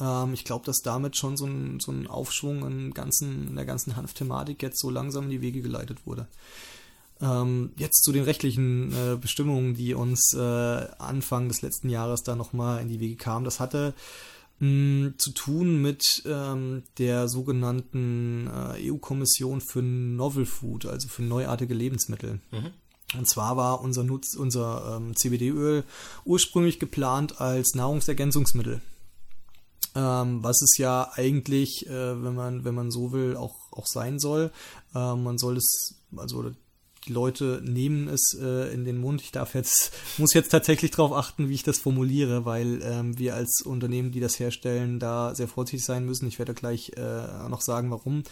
[0.00, 3.66] Ähm, ich glaube, dass damit schon so ein, so ein Aufschwung in, ganzen, in der
[3.66, 6.28] ganzen Hanfthematik jetzt so langsam in die Wege geleitet wurde.
[7.24, 12.36] Ähm, jetzt zu den rechtlichen äh, Bestimmungen, die uns äh, Anfang des letzten Jahres da
[12.36, 13.46] nochmal in die Wege kamen.
[13.46, 13.94] Das hatte
[14.58, 21.72] mh, zu tun mit ähm, der sogenannten äh, EU-Kommission für Novel Food, also für neuartige
[21.72, 22.40] Lebensmittel.
[22.50, 22.72] Mhm.
[23.16, 25.84] Und zwar war unser, Nutz, unser ähm, CBD-Öl
[26.24, 28.82] ursprünglich geplant als Nahrungsergänzungsmittel.
[29.94, 34.18] Ähm, was es ja eigentlich, äh, wenn man, wenn man so will, auch, auch sein
[34.18, 34.50] soll.
[34.94, 36.50] Ähm, man soll es, also
[37.06, 39.22] die Leute nehmen es äh, in den Mund.
[39.22, 43.34] Ich darf jetzt, muss jetzt tatsächlich darauf achten, wie ich das formuliere, weil ähm, wir
[43.34, 46.26] als Unternehmen, die das herstellen, da sehr vorsichtig sein müssen.
[46.26, 48.16] Ich werde gleich äh, noch sagen, warum.
[48.18, 48.24] Mhm.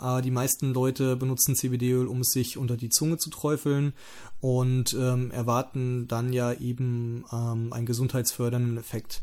[0.00, 3.92] Äh, die meisten Leute benutzen CBD-Öl, um es sich unter die Zunge zu träufeln
[4.40, 9.22] und ähm, erwarten dann ja eben ähm, einen gesundheitsfördernden Effekt.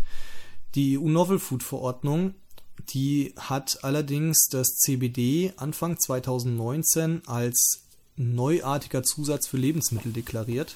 [0.75, 2.35] Die EU-Novel Food Verordnung
[2.93, 7.83] die hat allerdings das CBD Anfang 2019 als
[8.19, 10.75] neuartiger Zusatz für Lebensmittel deklariert,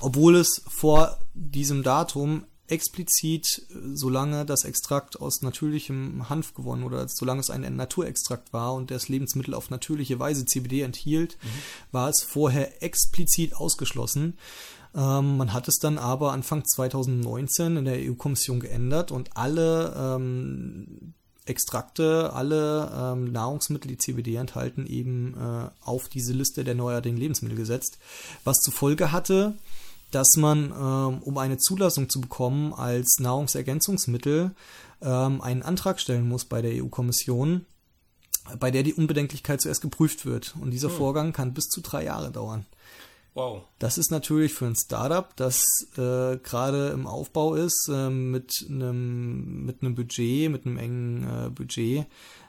[0.00, 7.40] obwohl es vor diesem Datum explizit, solange das Extrakt aus natürlichem Hanf gewonnen oder solange
[7.40, 11.48] es ein Naturextrakt war und das Lebensmittel auf natürliche Weise CBD enthielt, mhm.
[11.90, 14.38] war es vorher explizit ausgeschlossen.
[14.94, 21.14] Ähm, man hat es dann aber Anfang 2019 in der EU-Kommission geändert und alle ähm,
[21.44, 27.56] Extrakte, alle ähm, Nahrungsmittel, die CBD enthalten, eben äh, auf diese Liste der neuartigen Lebensmittel
[27.56, 27.98] gesetzt,
[28.44, 29.54] was zur Folge hatte,
[30.12, 34.52] dass man, ähm, um eine Zulassung zu bekommen als Nahrungsergänzungsmittel,
[35.00, 37.66] ähm, einen Antrag stellen muss bei der EU-Kommission,
[38.60, 40.54] bei der die Unbedenklichkeit zuerst geprüft wird.
[40.60, 40.96] Und dieser hm.
[40.96, 42.66] Vorgang kann bis zu drei Jahre dauern.
[43.34, 43.62] Wow.
[43.78, 45.62] Das ist natürlich für ein Startup, das
[45.96, 51.48] äh, gerade im Aufbau ist, äh, mit einem mit einem Budget, mit einem engen äh,
[51.48, 52.06] Budget,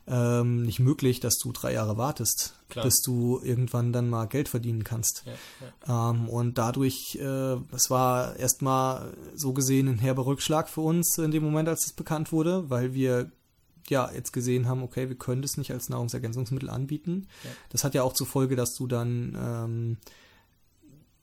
[0.07, 2.84] ähm, nicht möglich, dass du drei Jahre wartest, Klar.
[2.84, 5.23] bis du irgendwann dann mal Geld verdienen kannst.
[5.25, 5.34] Ja,
[5.88, 6.09] ja.
[6.11, 11.31] Ähm, und dadurch, äh, es war erstmal so gesehen ein herber Rückschlag für uns in
[11.31, 13.31] dem Moment, als es bekannt wurde, weil wir
[13.88, 17.27] ja jetzt gesehen haben, okay, wir können das nicht als Nahrungsergänzungsmittel anbieten.
[17.43, 17.49] Ja.
[17.69, 19.97] Das hat ja auch zur Folge, dass du dann ähm,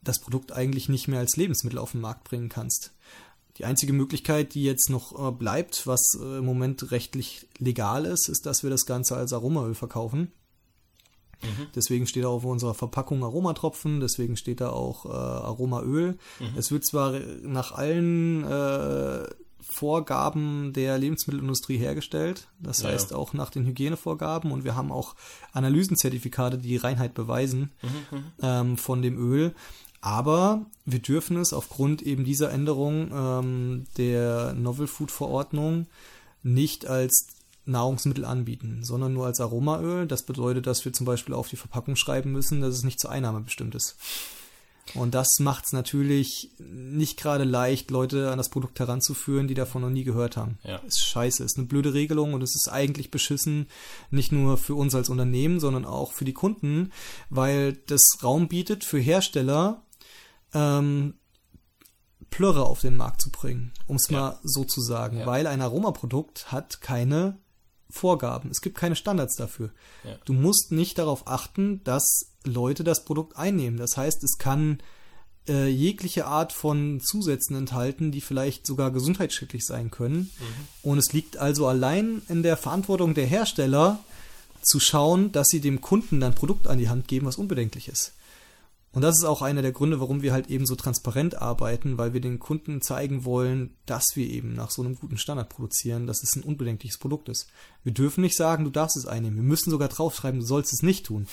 [0.03, 2.93] das Produkt eigentlich nicht mehr als Lebensmittel auf den Markt bringen kannst.
[3.59, 8.29] Die einzige Möglichkeit, die jetzt noch äh, bleibt, was äh, im Moment rechtlich legal ist,
[8.29, 10.33] ist, dass wir das Ganze als Aromaöl verkaufen.
[11.43, 11.67] Mhm.
[11.75, 16.19] Deswegen steht da auf unserer Verpackung Aromatropfen, deswegen steht da auch äh, Aromaöl.
[16.39, 16.57] Mhm.
[16.57, 19.27] Es wird zwar nach allen äh,
[19.61, 22.89] Vorgaben der Lebensmittelindustrie hergestellt, das ja.
[22.89, 25.15] heißt auch nach den Hygienevorgaben und wir haben auch
[25.53, 28.19] Analysenzertifikate, die die Reinheit beweisen mhm.
[28.19, 28.25] mhm.
[28.43, 29.55] ähm, von dem Öl.
[30.01, 35.87] Aber wir dürfen es aufgrund eben dieser Änderung ähm, der Novel Food Verordnung
[36.43, 37.27] nicht als
[37.67, 40.07] Nahrungsmittel anbieten, sondern nur als Aromaöl.
[40.07, 43.11] Das bedeutet, dass wir zum Beispiel auf die Verpackung schreiben müssen, dass es nicht zur
[43.11, 43.97] Einnahme bestimmt ist.
[44.95, 49.83] Und das macht es natürlich nicht gerade leicht, Leute an das Produkt heranzuführen, die davon
[49.83, 50.59] noch nie gehört haben.
[50.65, 50.77] Ja.
[50.79, 53.69] Ist scheiße, ist eine blöde Regelung und es ist eigentlich beschissen,
[54.11, 56.91] nicht nur für uns als Unternehmen, sondern auch für die Kunden,
[57.29, 59.83] weil das Raum bietet für Hersteller,
[60.55, 61.15] ähm,
[62.31, 64.19] Plörre auf den Markt zu bringen, um es ja.
[64.19, 65.27] mal so zu sagen, ja.
[65.27, 67.39] weil ein Aromaprodukt hat keine
[67.89, 68.51] Vorgaben.
[68.51, 69.71] Es gibt keine Standards dafür.
[70.05, 70.17] Ja.
[70.25, 73.79] Du musst nicht darauf achten, dass Leute das Produkt einnehmen.
[73.79, 74.79] Das heißt, es kann
[75.49, 80.31] äh, jegliche Art von Zusätzen enthalten, die vielleicht sogar gesundheitsschädlich sein können.
[80.39, 80.91] Mhm.
[80.91, 83.99] Und es liegt also allein in der Verantwortung der Hersteller,
[84.63, 88.13] zu schauen, dass sie dem Kunden dann Produkt an die Hand geben, was unbedenklich ist.
[88.93, 92.13] Und das ist auch einer der Gründe, warum wir halt eben so transparent arbeiten, weil
[92.13, 96.25] wir den Kunden zeigen wollen, dass wir eben nach so einem guten Standard produzieren, dass
[96.25, 97.47] es ein unbedenkliches Produkt ist.
[97.85, 99.37] Wir dürfen nicht sagen, du darfst es einnehmen.
[99.37, 101.29] Wir müssen sogar draufschreiben, du sollst es nicht tun.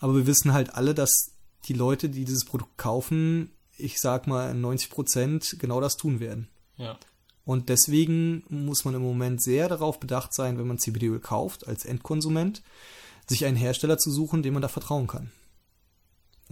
[0.00, 1.30] Aber wir wissen halt alle, dass
[1.64, 6.48] die Leute, die dieses Produkt kaufen, ich sag mal 90 Prozent genau das tun werden.
[6.76, 6.98] Ja.
[7.44, 11.84] Und deswegen muss man im Moment sehr darauf bedacht sein, wenn man CBD-Öl kauft, als
[11.84, 12.62] Endkonsument,
[13.26, 15.32] sich einen Hersteller zu suchen, dem man da vertrauen kann.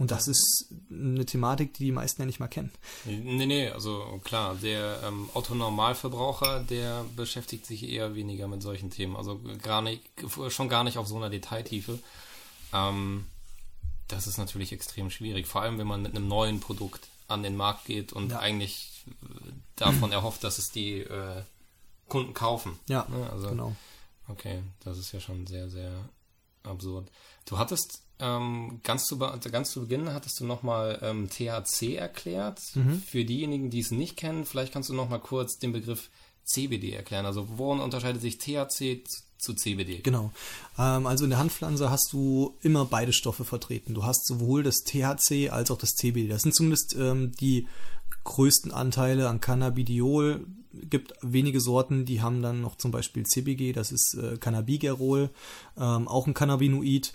[0.01, 2.71] Und das ist eine Thematik, die die meisten ja nicht mal kennen.
[3.05, 9.15] Nee, nee, also klar, der ähm, Autonormalverbraucher, der beschäftigt sich eher weniger mit solchen Themen.
[9.15, 10.01] Also gar nicht,
[10.49, 11.99] schon gar nicht auf so einer Detailtiefe.
[12.73, 13.25] Ähm,
[14.07, 17.55] das ist natürlich extrem schwierig, vor allem wenn man mit einem neuen Produkt an den
[17.55, 18.39] Markt geht und ja.
[18.39, 21.43] eigentlich äh, davon erhofft, dass es die äh,
[22.07, 22.79] Kunden kaufen.
[22.87, 23.29] Ja, ne?
[23.29, 23.75] also, genau.
[24.29, 25.91] Okay, das ist ja schon sehr, sehr
[26.63, 27.07] absurd.
[27.45, 32.59] Du hattest ähm, ganz, zu, ganz zu Beginn hattest du nochmal ähm, THC erklärt.
[32.75, 33.01] Mhm.
[33.01, 36.09] Für diejenigen, die es nicht kennen, vielleicht kannst du nochmal kurz den Begriff
[36.43, 37.25] CBD erklären.
[37.25, 39.03] Also worin unterscheidet sich THC
[39.37, 40.01] zu CBD?
[40.01, 40.31] Genau.
[40.77, 43.93] Ähm, also in der Hanfpflanze hast du immer beide Stoffe vertreten.
[43.93, 46.27] Du hast sowohl das THC als auch das CBD.
[46.27, 47.67] Das sind zumindest ähm, die
[48.23, 50.45] größten Anteile an Cannabidiol.
[50.73, 55.29] Gibt wenige Sorten, die haben dann noch zum Beispiel CBG, das ist äh, Cannabigerol,
[55.77, 57.11] ähm, auch ein Cannabinoid.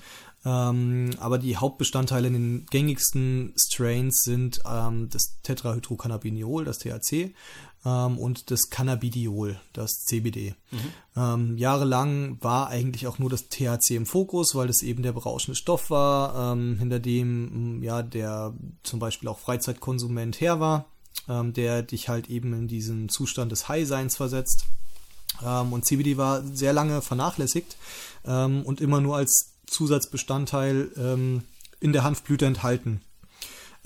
[0.47, 7.35] Ähm, aber die Hauptbestandteile in den gängigsten Strains sind ähm, das Tetrahydrocannabinol, das THC,
[7.85, 10.55] ähm, und das Cannabidiol, das CBD.
[10.71, 10.79] Mhm.
[11.17, 15.57] Ähm, jahrelang war eigentlich auch nur das THC im Fokus, weil das eben der berauschende
[15.57, 20.87] Stoff war, ähm, hinter dem ja der zum Beispiel auch Freizeitkonsument her war,
[21.29, 24.67] ähm, der dich halt eben in diesen Zustand des High-Seins versetzt.
[25.43, 27.77] und CBD war sehr lange vernachlässigt
[28.25, 31.43] und immer nur als Zusatzbestandteil ähm,
[31.81, 33.01] in der Hanfblüte enthalten.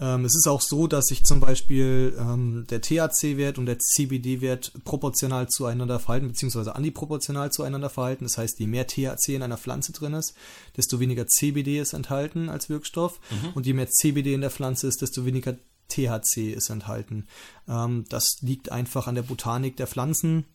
[0.00, 4.72] Ähm, es ist auch so, dass sich zum Beispiel ähm, der THC-Wert und der CBD-Wert
[4.84, 8.24] proportional zueinander verhalten, beziehungsweise antiproportional zueinander verhalten.
[8.24, 10.34] Das heißt, je mehr THC in einer Pflanze drin ist,
[10.76, 13.20] desto weniger CBD ist enthalten als Wirkstoff.
[13.30, 13.50] Mhm.
[13.54, 15.56] Und je mehr CBD in der Pflanze ist, desto weniger
[15.88, 17.26] THC ist enthalten.
[17.68, 20.46] Ähm, das liegt einfach an der Botanik der Pflanzen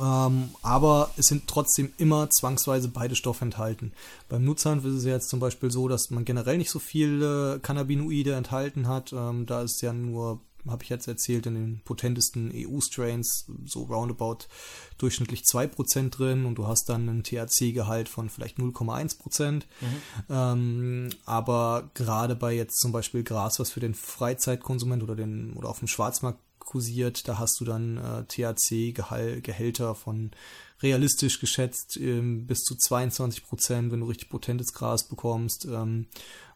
[0.00, 3.92] ähm, aber es sind trotzdem immer zwangsweise beide Stoffe enthalten.
[4.28, 8.34] Beim Nutzhanf ist es jetzt zum Beispiel so, dass man generell nicht so viele Cannabinoide
[8.34, 9.12] enthalten hat.
[9.12, 14.46] Ähm, da ist ja nur, habe ich jetzt erzählt, in den potentesten EU-Strains so roundabout
[14.98, 19.52] durchschnittlich 2% drin und du hast dann einen THC-Gehalt von vielleicht 0,1%.
[19.52, 19.62] Mhm.
[20.28, 25.68] Ähm, aber gerade bei jetzt zum Beispiel Gras, was für den Freizeitkonsument oder den oder
[25.68, 27.28] auf dem Schwarzmarkt kursiert.
[27.28, 30.30] Da hast du dann äh, THC-Gehälter von
[30.82, 35.66] realistisch geschätzt ähm, bis zu 22 Prozent, wenn du richtig potentes Gras bekommst.
[35.66, 36.06] Ähm,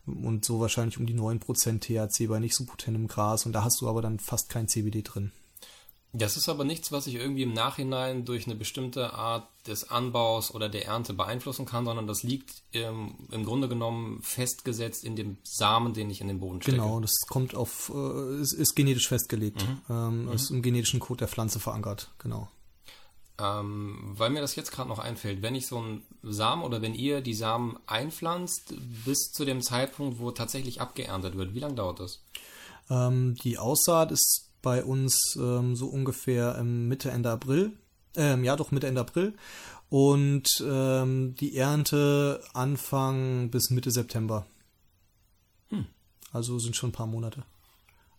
[0.06, 3.46] und so wahrscheinlich um die 9 Prozent THC bei nicht so potentem Gras.
[3.46, 5.32] Und da hast du aber dann fast kein CBD drin.
[6.12, 10.54] Das ist aber nichts, was ich irgendwie im Nachhinein durch eine bestimmte Art des Anbaus
[10.54, 15.36] oder der Ernte beeinflussen kann, sondern das liegt ähm, im Grunde genommen festgesetzt in dem
[15.42, 16.78] Samen, den ich in den Boden stecke.
[16.78, 19.80] Genau, das kommt auf, äh, ist, ist genetisch festgelegt, mhm.
[19.90, 20.32] Ähm, mhm.
[20.32, 22.48] ist im genetischen Code der Pflanze verankert, genau.
[23.38, 26.94] Ähm, weil mir das jetzt gerade noch einfällt, wenn ich so einen Samen oder wenn
[26.94, 28.74] ihr die Samen einpflanzt,
[29.04, 32.22] bis zu dem Zeitpunkt, wo tatsächlich abgeerntet wird, wie lange dauert das?
[32.88, 37.72] Ähm, die Aussaat ist bei uns ähm, so ungefähr Mitte, Ende April.
[38.16, 39.34] Ähm, ja, doch Mitte, Ende April.
[39.90, 44.46] Und ähm, die Ernte Anfang bis Mitte September.
[45.68, 45.86] Hm.
[46.32, 47.44] Also sind schon ein paar Monate.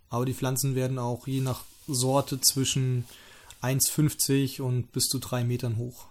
[0.09, 3.05] Aber die Pflanzen werden auch je nach Sorte zwischen
[3.61, 6.07] 1,50 und bis zu drei Metern hoch.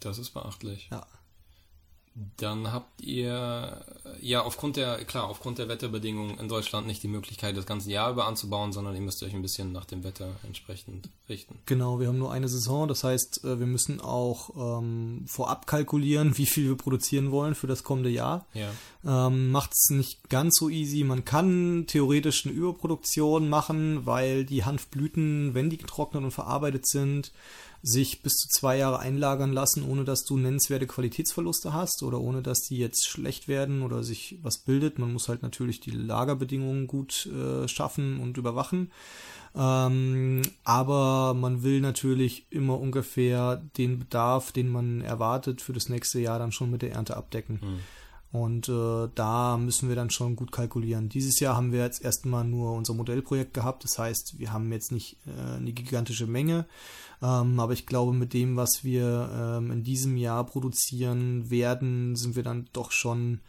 [0.00, 0.88] Das ist beachtlich.
[0.90, 1.06] Ja.
[2.36, 3.84] Dann habt ihr
[4.20, 8.10] ja aufgrund der, klar, aufgrund der Wetterbedingungen in Deutschland nicht die Möglichkeit, das ganze Jahr
[8.10, 11.58] über anzubauen, sondern ihr müsst euch ein bisschen nach dem Wetter entsprechend richten.
[11.64, 16.36] Genau, wir haben nur eine Saison, das heißt, äh, wir müssen auch ähm, vorab kalkulieren,
[16.36, 18.46] wie viel wir produzieren wollen für das kommende Jahr.
[18.52, 18.70] Ja.
[19.04, 21.04] Ähm, Macht es nicht ganz so easy.
[21.04, 27.32] Man kann theoretisch eine Überproduktion machen, weil die Hanfblüten, wenn die getrocknet und verarbeitet sind,
[27.82, 32.40] sich bis zu zwei Jahre einlagern lassen, ohne dass du nennenswerte Qualitätsverluste hast oder ohne
[32.40, 34.98] dass die jetzt schlecht werden oder sich was bildet.
[34.98, 38.92] Man muss halt natürlich die Lagerbedingungen gut äh, schaffen und überwachen.
[39.54, 46.20] Ähm, aber man will natürlich immer ungefähr den Bedarf, den man erwartet, für das nächste
[46.20, 47.60] Jahr dann schon mit der Ernte abdecken.
[47.60, 47.78] Hm.
[48.32, 51.10] Und äh, da müssen wir dann schon gut kalkulieren.
[51.10, 53.84] Dieses Jahr haben wir jetzt erstmal nur unser Modellprojekt gehabt.
[53.84, 56.64] Das heißt, wir haben jetzt nicht äh, eine gigantische Menge.
[57.20, 62.34] Ähm, aber ich glaube, mit dem, was wir ähm, in diesem Jahr produzieren werden, sind
[62.34, 63.40] wir dann doch schon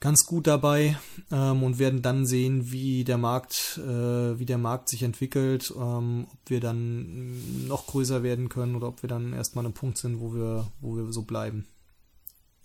[0.00, 0.98] ganz gut dabei
[1.32, 6.26] ähm, und werden dann sehen, wie der Markt, äh, wie der Markt sich entwickelt, ähm,
[6.30, 9.96] ob wir dann noch größer werden können oder ob wir dann erstmal an einem Punkt
[9.96, 11.66] sind, wo wir, wo wir so bleiben.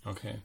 [0.04, 0.42] Okay.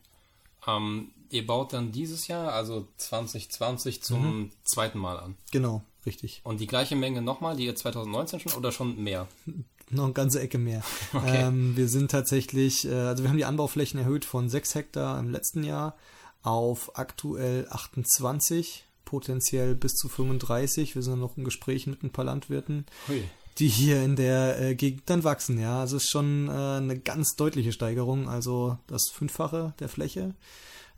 [0.67, 4.51] Ähm, ihr baut dann dieses Jahr, also 2020, zum mhm.
[4.63, 5.37] zweiten Mal an.
[5.51, 6.41] Genau, richtig.
[6.43, 9.27] Und die gleiche Menge nochmal, die ihr 2019 schon oder schon mehr?
[9.89, 10.83] Noch eine ganze Ecke mehr.
[11.13, 11.43] Okay.
[11.47, 15.29] Ähm, wir sind tatsächlich, äh, also wir haben die Anbauflächen erhöht von 6 Hektar im
[15.29, 15.95] letzten Jahr
[16.43, 20.95] auf aktuell 28, potenziell bis zu 35.
[20.95, 22.85] Wir sind noch im Gespräch mit ein paar Landwirten.
[23.07, 23.23] Hui
[23.59, 25.59] die hier in der äh, Gegend dann wachsen.
[25.59, 30.35] Ja, also es ist schon äh, eine ganz deutliche Steigerung, also das Fünffache der Fläche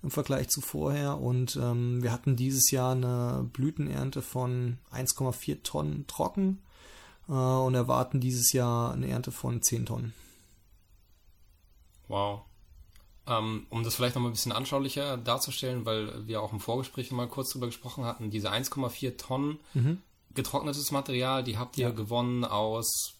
[0.03, 1.19] im Vergleich zu vorher.
[1.19, 6.61] Und ähm, wir hatten dieses Jahr eine Blütenernte von 1,4 Tonnen trocken
[7.27, 10.13] äh, und erwarten dieses Jahr eine Ernte von 10 Tonnen.
[12.07, 12.41] Wow.
[13.27, 17.11] Ähm, um das vielleicht noch mal ein bisschen anschaulicher darzustellen, weil wir auch im Vorgespräch
[17.11, 20.01] mal kurz drüber gesprochen hatten, diese 1,4 Tonnen Mhm.
[20.35, 21.91] Getrocknetes Material, die habt ihr Ja.
[21.91, 23.15] gewonnen aus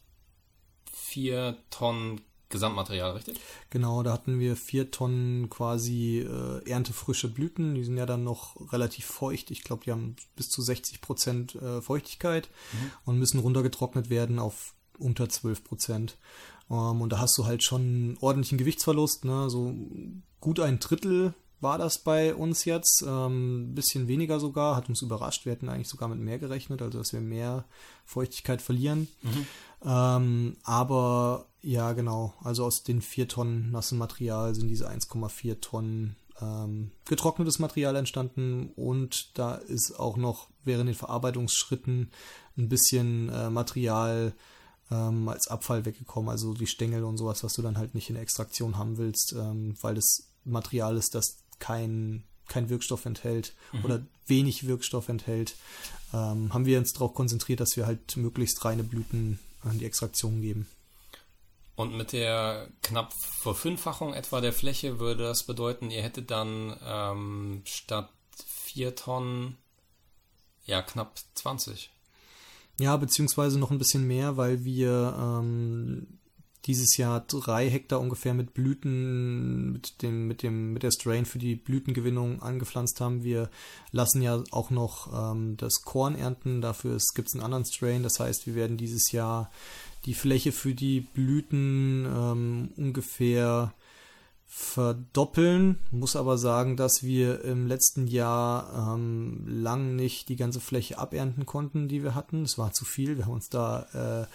[0.92, 3.40] 4 Tonnen Gesamtmaterial, richtig?
[3.70, 7.76] Genau, da hatten wir vier Tonnen quasi äh, erntefrische Blüten.
[7.76, 9.52] Die sind ja dann noch relativ feucht.
[9.52, 12.50] Ich glaube, die haben bis zu 60 Prozent äh, Feuchtigkeit
[13.06, 16.18] und müssen runtergetrocknet werden auf unter 12 Prozent.
[16.72, 19.26] Ähm, und da hast du halt schon einen ordentlichen Gewichtsverlust.
[19.26, 19.48] Ne?
[19.52, 19.76] So
[20.42, 23.04] gut ein Drittel war das bei uns jetzt.
[23.08, 25.46] Ähm, bisschen weniger sogar, hat uns überrascht.
[25.46, 27.66] Wir hätten eigentlich sogar mit mehr gerechnet, also dass wir mehr
[28.06, 29.08] Feuchtigkeit verlieren.
[29.86, 32.34] Ähm, aber ja, genau.
[32.44, 38.72] Also aus den vier Tonnen nassen Material sind diese 1,4 Tonnen ähm, getrocknetes Material entstanden
[38.76, 42.12] und da ist auch noch während den Verarbeitungsschritten
[42.58, 44.34] ein bisschen äh, Material
[44.92, 48.16] ähm, als Abfall weggekommen, also die Stängel und sowas, was du dann halt nicht in
[48.16, 53.54] der Extraktion haben willst, ähm, weil das Material ist, das kein, kein Wirkstoff enthält
[53.84, 55.56] oder wenig Wirkstoff enthält,
[56.14, 60.42] ähm, haben wir uns darauf konzentriert, dass wir halt möglichst reine Blüten an die Extraktion
[60.42, 60.68] geben.
[61.76, 67.62] Und mit der knapp Verfünffachung etwa der Fläche würde das bedeuten, ihr hättet dann ähm,
[67.66, 68.10] statt
[68.46, 69.58] 4 Tonnen
[70.66, 71.90] ja knapp 20.
[72.80, 76.19] Ja, beziehungsweise noch ein bisschen mehr, weil wir ähm,
[76.66, 81.40] dieses Jahr drei Hektar ungefähr mit Blüten, mit dem, mit dem, mit der Strain für
[81.40, 83.24] die Blütengewinnung angepflanzt haben.
[83.24, 83.50] Wir
[83.92, 88.04] lassen ja auch noch ähm, das Korn ernten, dafür gibt es einen anderen Strain.
[88.04, 89.52] Das heißt, wir werden dieses Jahr
[90.06, 93.74] die Fläche für die Blüten ähm, ungefähr
[94.48, 95.78] verdoppeln.
[95.92, 101.46] Muss aber sagen, dass wir im letzten Jahr ähm, lang nicht die ganze Fläche abernten
[101.46, 102.44] konnten, die wir hatten.
[102.44, 103.18] Es war zu viel.
[103.18, 104.28] Wir haben uns da äh,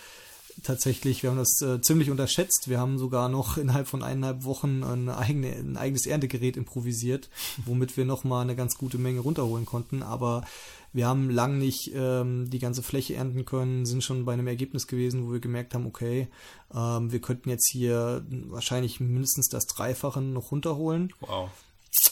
[0.62, 2.68] tatsächlich, wir haben das äh, ziemlich unterschätzt.
[2.68, 7.30] Wir haben sogar noch innerhalb von eineinhalb Wochen eine eigene, ein eigenes Erntegerät improvisiert,
[7.64, 10.02] womit wir nochmal eine ganz gute Menge runterholen konnten.
[10.02, 10.44] Aber
[10.92, 14.86] wir haben lang nicht ähm, die ganze Fläche ernten können, sind schon bei einem Ergebnis
[14.86, 16.28] gewesen, wo wir gemerkt haben, okay,
[16.72, 21.12] ähm, wir könnten jetzt hier wahrscheinlich mindestens das Dreifache noch runterholen.
[21.20, 21.50] Wow.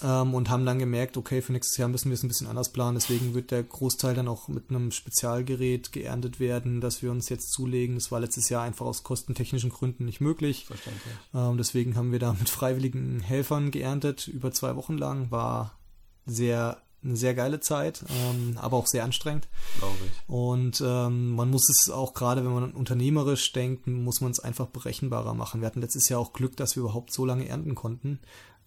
[0.02, 2.72] Ähm, und haben dann gemerkt, okay, für nächstes Jahr müssen wir es ein bisschen anders
[2.72, 2.94] planen.
[2.94, 7.52] Deswegen wird der Großteil dann auch mit einem Spezialgerät geerntet werden, das wir uns jetzt
[7.52, 7.96] zulegen.
[7.96, 10.66] Das war letztes Jahr einfach aus kostentechnischen Gründen nicht möglich.
[10.66, 11.14] Verständlich.
[11.34, 15.30] Ähm, deswegen haben wir da mit freiwilligen Helfern geerntet, über zwei Wochen lang.
[15.30, 15.78] War
[16.26, 19.48] sehr eine sehr geile Zeit, ähm, aber auch sehr anstrengend.
[19.78, 20.28] Glaube ich.
[20.28, 24.66] Und ähm, man muss es auch gerade, wenn man unternehmerisch denkt, muss man es einfach
[24.66, 25.60] berechenbarer machen.
[25.60, 28.20] Wir hatten letztes Jahr auch Glück, dass wir überhaupt so lange ernten konnten,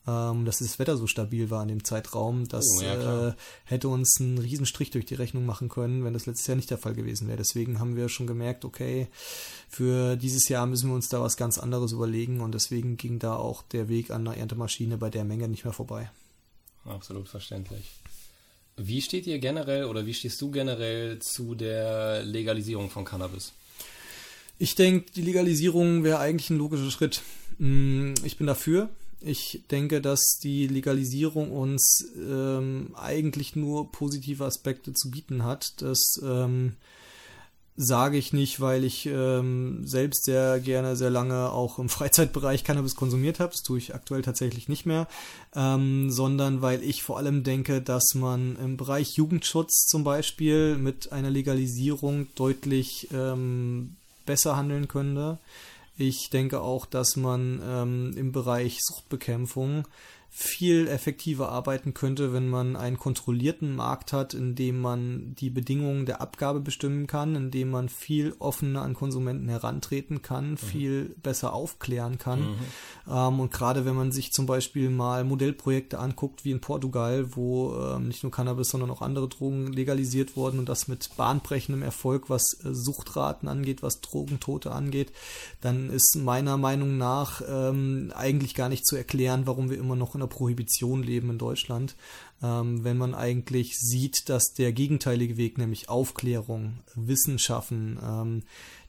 [0.07, 2.47] ähm, dass das Wetter so stabil war in dem Zeitraum.
[2.47, 3.33] Das Oh, ja, äh,
[3.65, 6.69] hätte uns einen riesen Strich durch die Rechnung machen können, wenn das letztes Jahr nicht
[6.69, 7.37] der Fall gewesen wäre.
[7.37, 9.07] Deswegen haben wir schon gemerkt, okay,
[9.69, 13.35] für dieses Jahr müssen wir uns da was ganz anderes überlegen und deswegen ging da
[13.35, 16.09] auch der Weg an einer Erntemaschine bei der Menge nicht mehr vorbei.
[16.85, 17.91] Absolut verständlich.
[18.77, 23.53] Wie steht ihr generell oder wie stehst du generell zu der Legalisierung von Cannabis?
[24.59, 27.21] Ich denke, die Legalisierung wäre eigentlich ein logischer Schritt.
[27.57, 28.89] Mm, Ich bin dafür.
[29.21, 35.81] Ich denke, dass die Legalisierung uns ähm, eigentlich nur positive Aspekte zu bieten hat.
[35.81, 36.75] Das ähm,
[37.77, 42.95] sage ich nicht, weil ich ähm, selbst sehr gerne, sehr lange auch im Freizeitbereich Cannabis
[42.95, 43.51] konsumiert habe.
[43.51, 45.07] Das tue ich aktuell tatsächlich nicht mehr,
[45.55, 51.11] ähm, sondern weil ich vor allem denke, dass man im Bereich Jugendschutz zum Beispiel mit
[51.11, 53.95] einer Legalisierung deutlich ähm,
[54.25, 55.39] besser handeln könnte.
[55.97, 59.87] Ich denke auch, dass man ähm, im Bereich Suchtbekämpfung
[60.37, 66.05] viel effektiver arbeiten könnte, wenn man einen kontrollierten Markt hat, in dem man die Bedingungen
[66.05, 71.53] der Abgabe bestimmen kann, in dem man viel offener an Konsumenten herantreten kann, viel besser
[71.53, 72.55] aufklären kann.
[73.07, 77.73] Ähm, und gerade wenn man sich zum Beispiel mal Modellprojekte anguckt, wie in Portugal, wo
[77.75, 82.29] ähm, nicht nur Cannabis, sondern auch andere Drogen legalisiert wurden und das mit bahnbrechendem Erfolg,
[82.29, 85.13] was äh, Suchtraten angeht, was Drogentote angeht,
[85.61, 90.13] dann ist meiner Meinung nach ähm, eigentlich gar nicht zu erklären, warum wir immer noch
[90.13, 91.95] in der Prohibition leben in Deutschland,
[92.41, 98.43] ähm, wenn man eigentlich sieht, dass der gegenteilige Weg, nämlich Aufklärung, Wissen schaffen, ähm,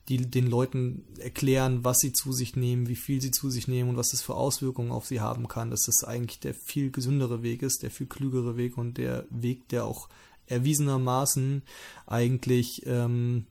[0.08, 3.90] die den Leuten erklären, was sie zu sich nehmen, wie viel sie zu sich nehmen
[3.90, 7.42] und was das für Auswirkungen auf sie haben kann, dass das eigentlich der viel gesündere
[7.42, 10.08] Weg ist, der viel klügere Weg und der Weg, der auch
[10.46, 11.62] erwiesenermaßen
[12.06, 13.46] eigentlich ähm,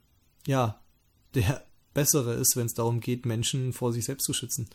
[0.48, 0.80] ja
[1.34, 4.70] der bessere ist, wenn es darum geht, Menschen vor sich selbst zu schützen.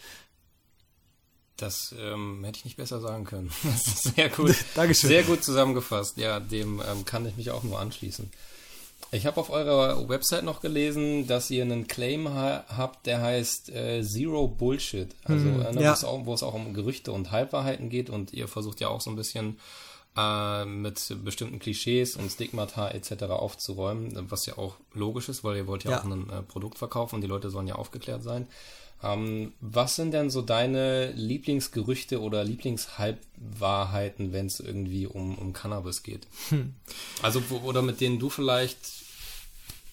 [1.57, 3.51] Das ähm, hätte ich nicht besser sagen können.
[3.65, 4.55] Das ist sehr gut.
[4.75, 5.09] Dankeschön.
[5.09, 6.17] Sehr gut zusammengefasst.
[6.17, 8.31] Ja, dem ähm, kann ich mich auch nur anschließen.
[9.13, 13.71] Ich habe auf eurer Website noch gelesen, dass ihr einen Claim ha habt, der heißt
[13.71, 15.09] äh, Zero Bullshit.
[15.25, 15.91] Also Mhm, äh, ne, ja.
[15.91, 18.89] wo, es auch, wo es auch um Gerüchte und Halbwahrheiten geht und ihr versucht ja
[18.89, 19.59] auch so ein bisschen
[20.17, 23.25] äh, mit bestimmten Klischees und Stigmata etc.
[23.25, 26.01] aufzuräumen, was ja auch logisch ist, weil ihr wollt ja, Ja.
[26.01, 28.47] auch ein äh, Produkt verkaufen und die Leute sollen ja aufgeklärt sein.
[29.03, 36.03] Ähm, was sind denn so deine Lieblingsgerüchte oder Lieblingshalbwahrheiten, wenn es irgendwie um, um Cannabis
[36.03, 36.27] geht?
[37.23, 38.79] Also, wo, oder mit denen du vielleicht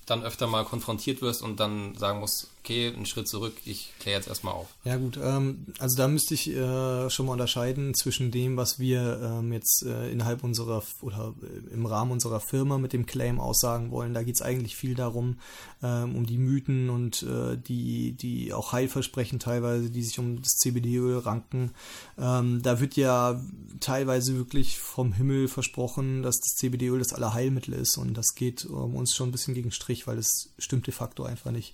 [0.06, 4.18] dann öfter mal konfrontiert wirst und dann sagen musst, okay, einen Schritt zurück, ich kläre
[4.18, 4.68] jetzt erstmal auf.
[4.84, 9.22] Ja gut, ähm, also da müsste ich äh, schon mal unterscheiden zwischen dem, was wir
[9.24, 13.90] ähm, jetzt äh, innerhalb unserer oder äh, im Rahmen unserer Firma mit dem Claim aussagen
[13.92, 14.14] wollen.
[14.14, 15.40] Da geht es eigentlich viel darum,
[15.82, 20.58] ähm, um die Mythen und äh, die, die auch Heilversprechen teilweise, die sich um das
[20.58, 21.72] CBD-Öl ranken.
[22.18, 23.42] Ähm, da wird ja
[23.80, 28.96] teilweise wirklich vom Himmel versprochen, dass das CBD-Öl das Allerheilmittel ist und das geht ähm,
[28.96, 31.74] uns schon ein bisschen gegen Strich, weil es stimmt de facto einfach nicht.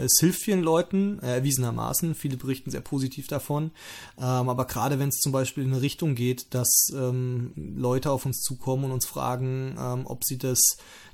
[0.00, 3.70] Es hilft vielen Leuten, äh, erwiesenermaßen, viele berichten sehr positiv davon,
[4.18, 8.26] ähm, aber gerade wenn es zum Beispiel in eine Richtung geht, dass ähm, Leute auf
[8.26, 10.60] uns zukommen und uns fragen, ähm, ob sie das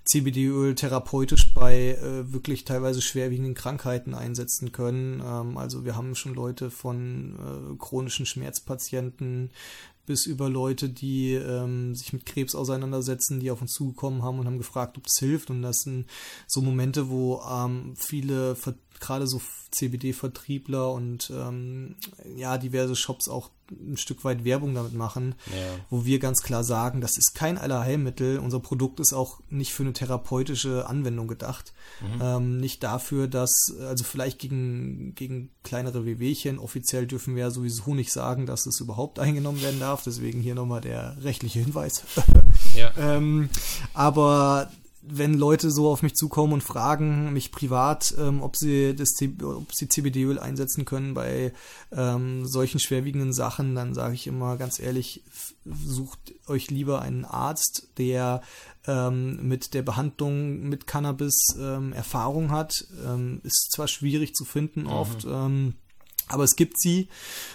[0.05, 5.21] CBD-Öl therapeutisch bei äh, wirklich teilweise schwerwiegenden Krankheiten einsetzen können.
[5.25, 9.51] Ähm, also wir haben schon Leute von äh, chronischen Schmerzpatienten
[10.07, 14.47] bis über Leute, die ähm, sich mit Krebs auseinandersetzen, die auf uns zugekommen haben und
[14.47, 15.51] haben gefragt, ob das hilft.
[15.51, 16.07] Und das sind
[16.49, 19.41] so Momente, wo ähm, viele, ver- gerade so
[19.71, 21.97] CBD-Vertriebler und ähm,
[22.37, 25.55] ja, diverse Shops auch ein Stück weit Werbung damit machen, Ja.
[25.91, 28.41] wo wir ganz klar sagen, das ist kein Allerheilmittel.
[28.41, 31.73] Unser Produkt ist auch nicht für eine therapeutische Anwendung gedacht.
[32.21, 37.95] Ähm, nicht dafür, dass, also vielleicht gegen, gegen kleinere Wehwehchen, offiziell dürfen wir ja sowieso
[37.95, 40.03] nicht sagen, dass es überhaupt eingenommen werden darf.
[40.03, 42.03] Deswegen hier nochmal der rechtliche Hinweis.
[42.77, 42.93] Ja.
[42.99, 43.51] ähm,
[43.95, 44.71] aber
[45.03, 49.73] wenn Leute so auf mich zukommen und fragen mich privat, ähm, ob sie das ob
[49.73, 51.53] sie CBD-Öl einsetzen können bei
[51.91, 55.25] ähm, solchen schwerwiegenden Sachen, dann sage ich immer ganz ehrlich,
[55.65, 58.43] sucht euch lieber einen Arzt, der
[58.87, 62.85] ähm, mit der Behandlung mit Cannabis ähm, Erfahrung hat.
[63.05, 65.25] Ähm, ist zwar schwierig zu finden oft.
[65.25, 65.75] Ähm,
[66.31, 67.09] Aber es gibt sie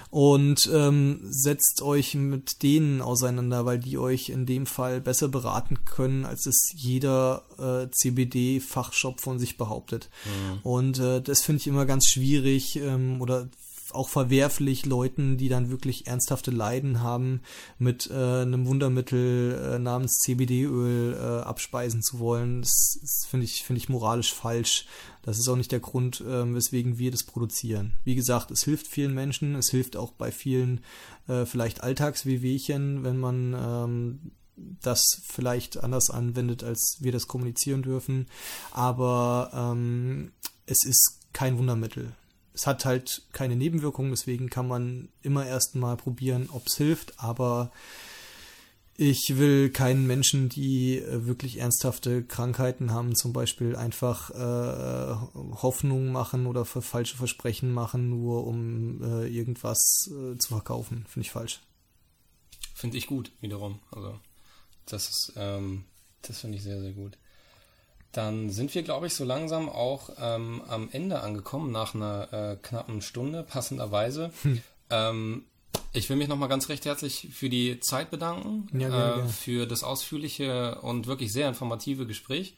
[0.09, 5.85] und ähm, setzt euch mit denen auseinander, weil die euch in dem Fall besser beraten
[5.85, 10.09] können, als es jeder äh, CBD-Fachshop von sich behauptet.
[10.25, 10.59] Mhm.
[10.63, 13.47] Und äh, das finde ich immer ganz schwierig ähm, oder
[13.95, 17.41] auch verwerflich Leuten, die dann wirklich ernsthafte Leiden haben,
[17.79, 22.61] mit äh, einem Wundermittel äh, namens CBD-Öl äh, abspeisen zu wollen.
[22.61, 24.85] Das, das finde ich, finde ich moralisch falsch.
[25.23, 27.93] Das ist auch nicht der Grund, äh, weswegen wir das produzieren.
[28.03, 30.81] Wie gesagt, es hilft vielen Menschen, es hilft auch bei vielen
[31.27, 38.27] äh, vielleicht Alltagswehwehchen, wenn man ähm, das vielleicht anders anwendet, als wir das kommunizieren dürfen.
[38.71, 40.31] Aber ähm,
[40.65, 42.13] es ist kein Wundermittel
[42.55, 47.19] es hat halt keine Nebenwirkungen, deswegen kann man immer erst mal probieren, ob es hilft,
[47.19, 47.71] aber
[48.97, 55.15] ich will keinen Menschen, die äh, wirklich ernsthafte Krankheiten haben, zum Beispiel einfach äh,
[55.61, 61.05] Hoffnung machen oder falsche Versprechen machen, nur um äh, irgendwas äh, zu verkaufen.
[61.09, 61.61] Finde ich falsch.
[62.73, 63.79] Finde ich gut, wiederum.
[63.91, 64.17] Also,
[64.85, 65.83] das ist, ähm,
[66.21, 67.17] das finde ich sehr, sehr gut.
[68.15, 72.55] Dann sind wir, glaube ich, so langsam auch ähm, am Ende angekommen, nach einer äh,
[72.55, 74.31] knappen Stunde, passenderweise.
[74.43, 74.61] Hm.
[74.89, 75.45] Ähm,
[75.91, 79.83] ich will mich nochmal ganz recht herzlich für die Zeit bedanken, ja, äh, für das
[79.83, 82.55] ausführliche und wirklich sehr informative Gespräch.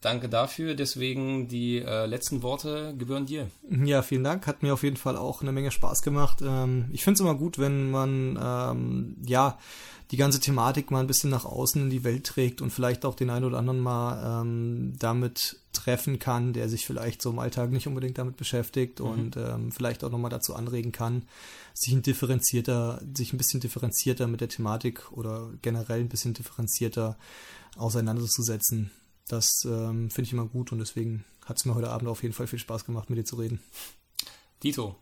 [0.00, 0.74] Danke dafür.
[0.74, 3.50] Deswegen die äh, letzten Worte gebühren dir.
[3.84, 4.46] Ja, vielen Dank.
[4.46, 6.38] Hat mir auf jeden Fall auch eine Menge Spaß gemacht.
[6.42, 9.58] Ähm, ich finde es immer gut, wenn man ähm, ja
[10.10, 13.14] die ganze Thematik mal ein bisschen nach außen in die Welt trägt und vielleicht auch
[13.14, 17.70] den einen oder anderen mal ähm, damit treffen kann, der sich vielleicht so im Alltag
[17.70, 19.06] nicht unbedingt damit beschäftigt mhm.
[19.06, 21.22] und ähm, vielleicht auch nochmal dazu anregen kann,
[21.74, 27.16] sich ein differenzierter, sich ein bisschen differenzierter mit der Thematik oder generell ein bisschen differenzierter
[27.76, 28.90] auseinanderzusetzen.
[29.28, 32.34] Das ähm, finde ich immer gut und deswegen hat es mir heute Abend auf jeden
[32.34, 33.60] Fall viel Spaß gemacht, mit dir zu reden.
[34.62, 34.96] Dito,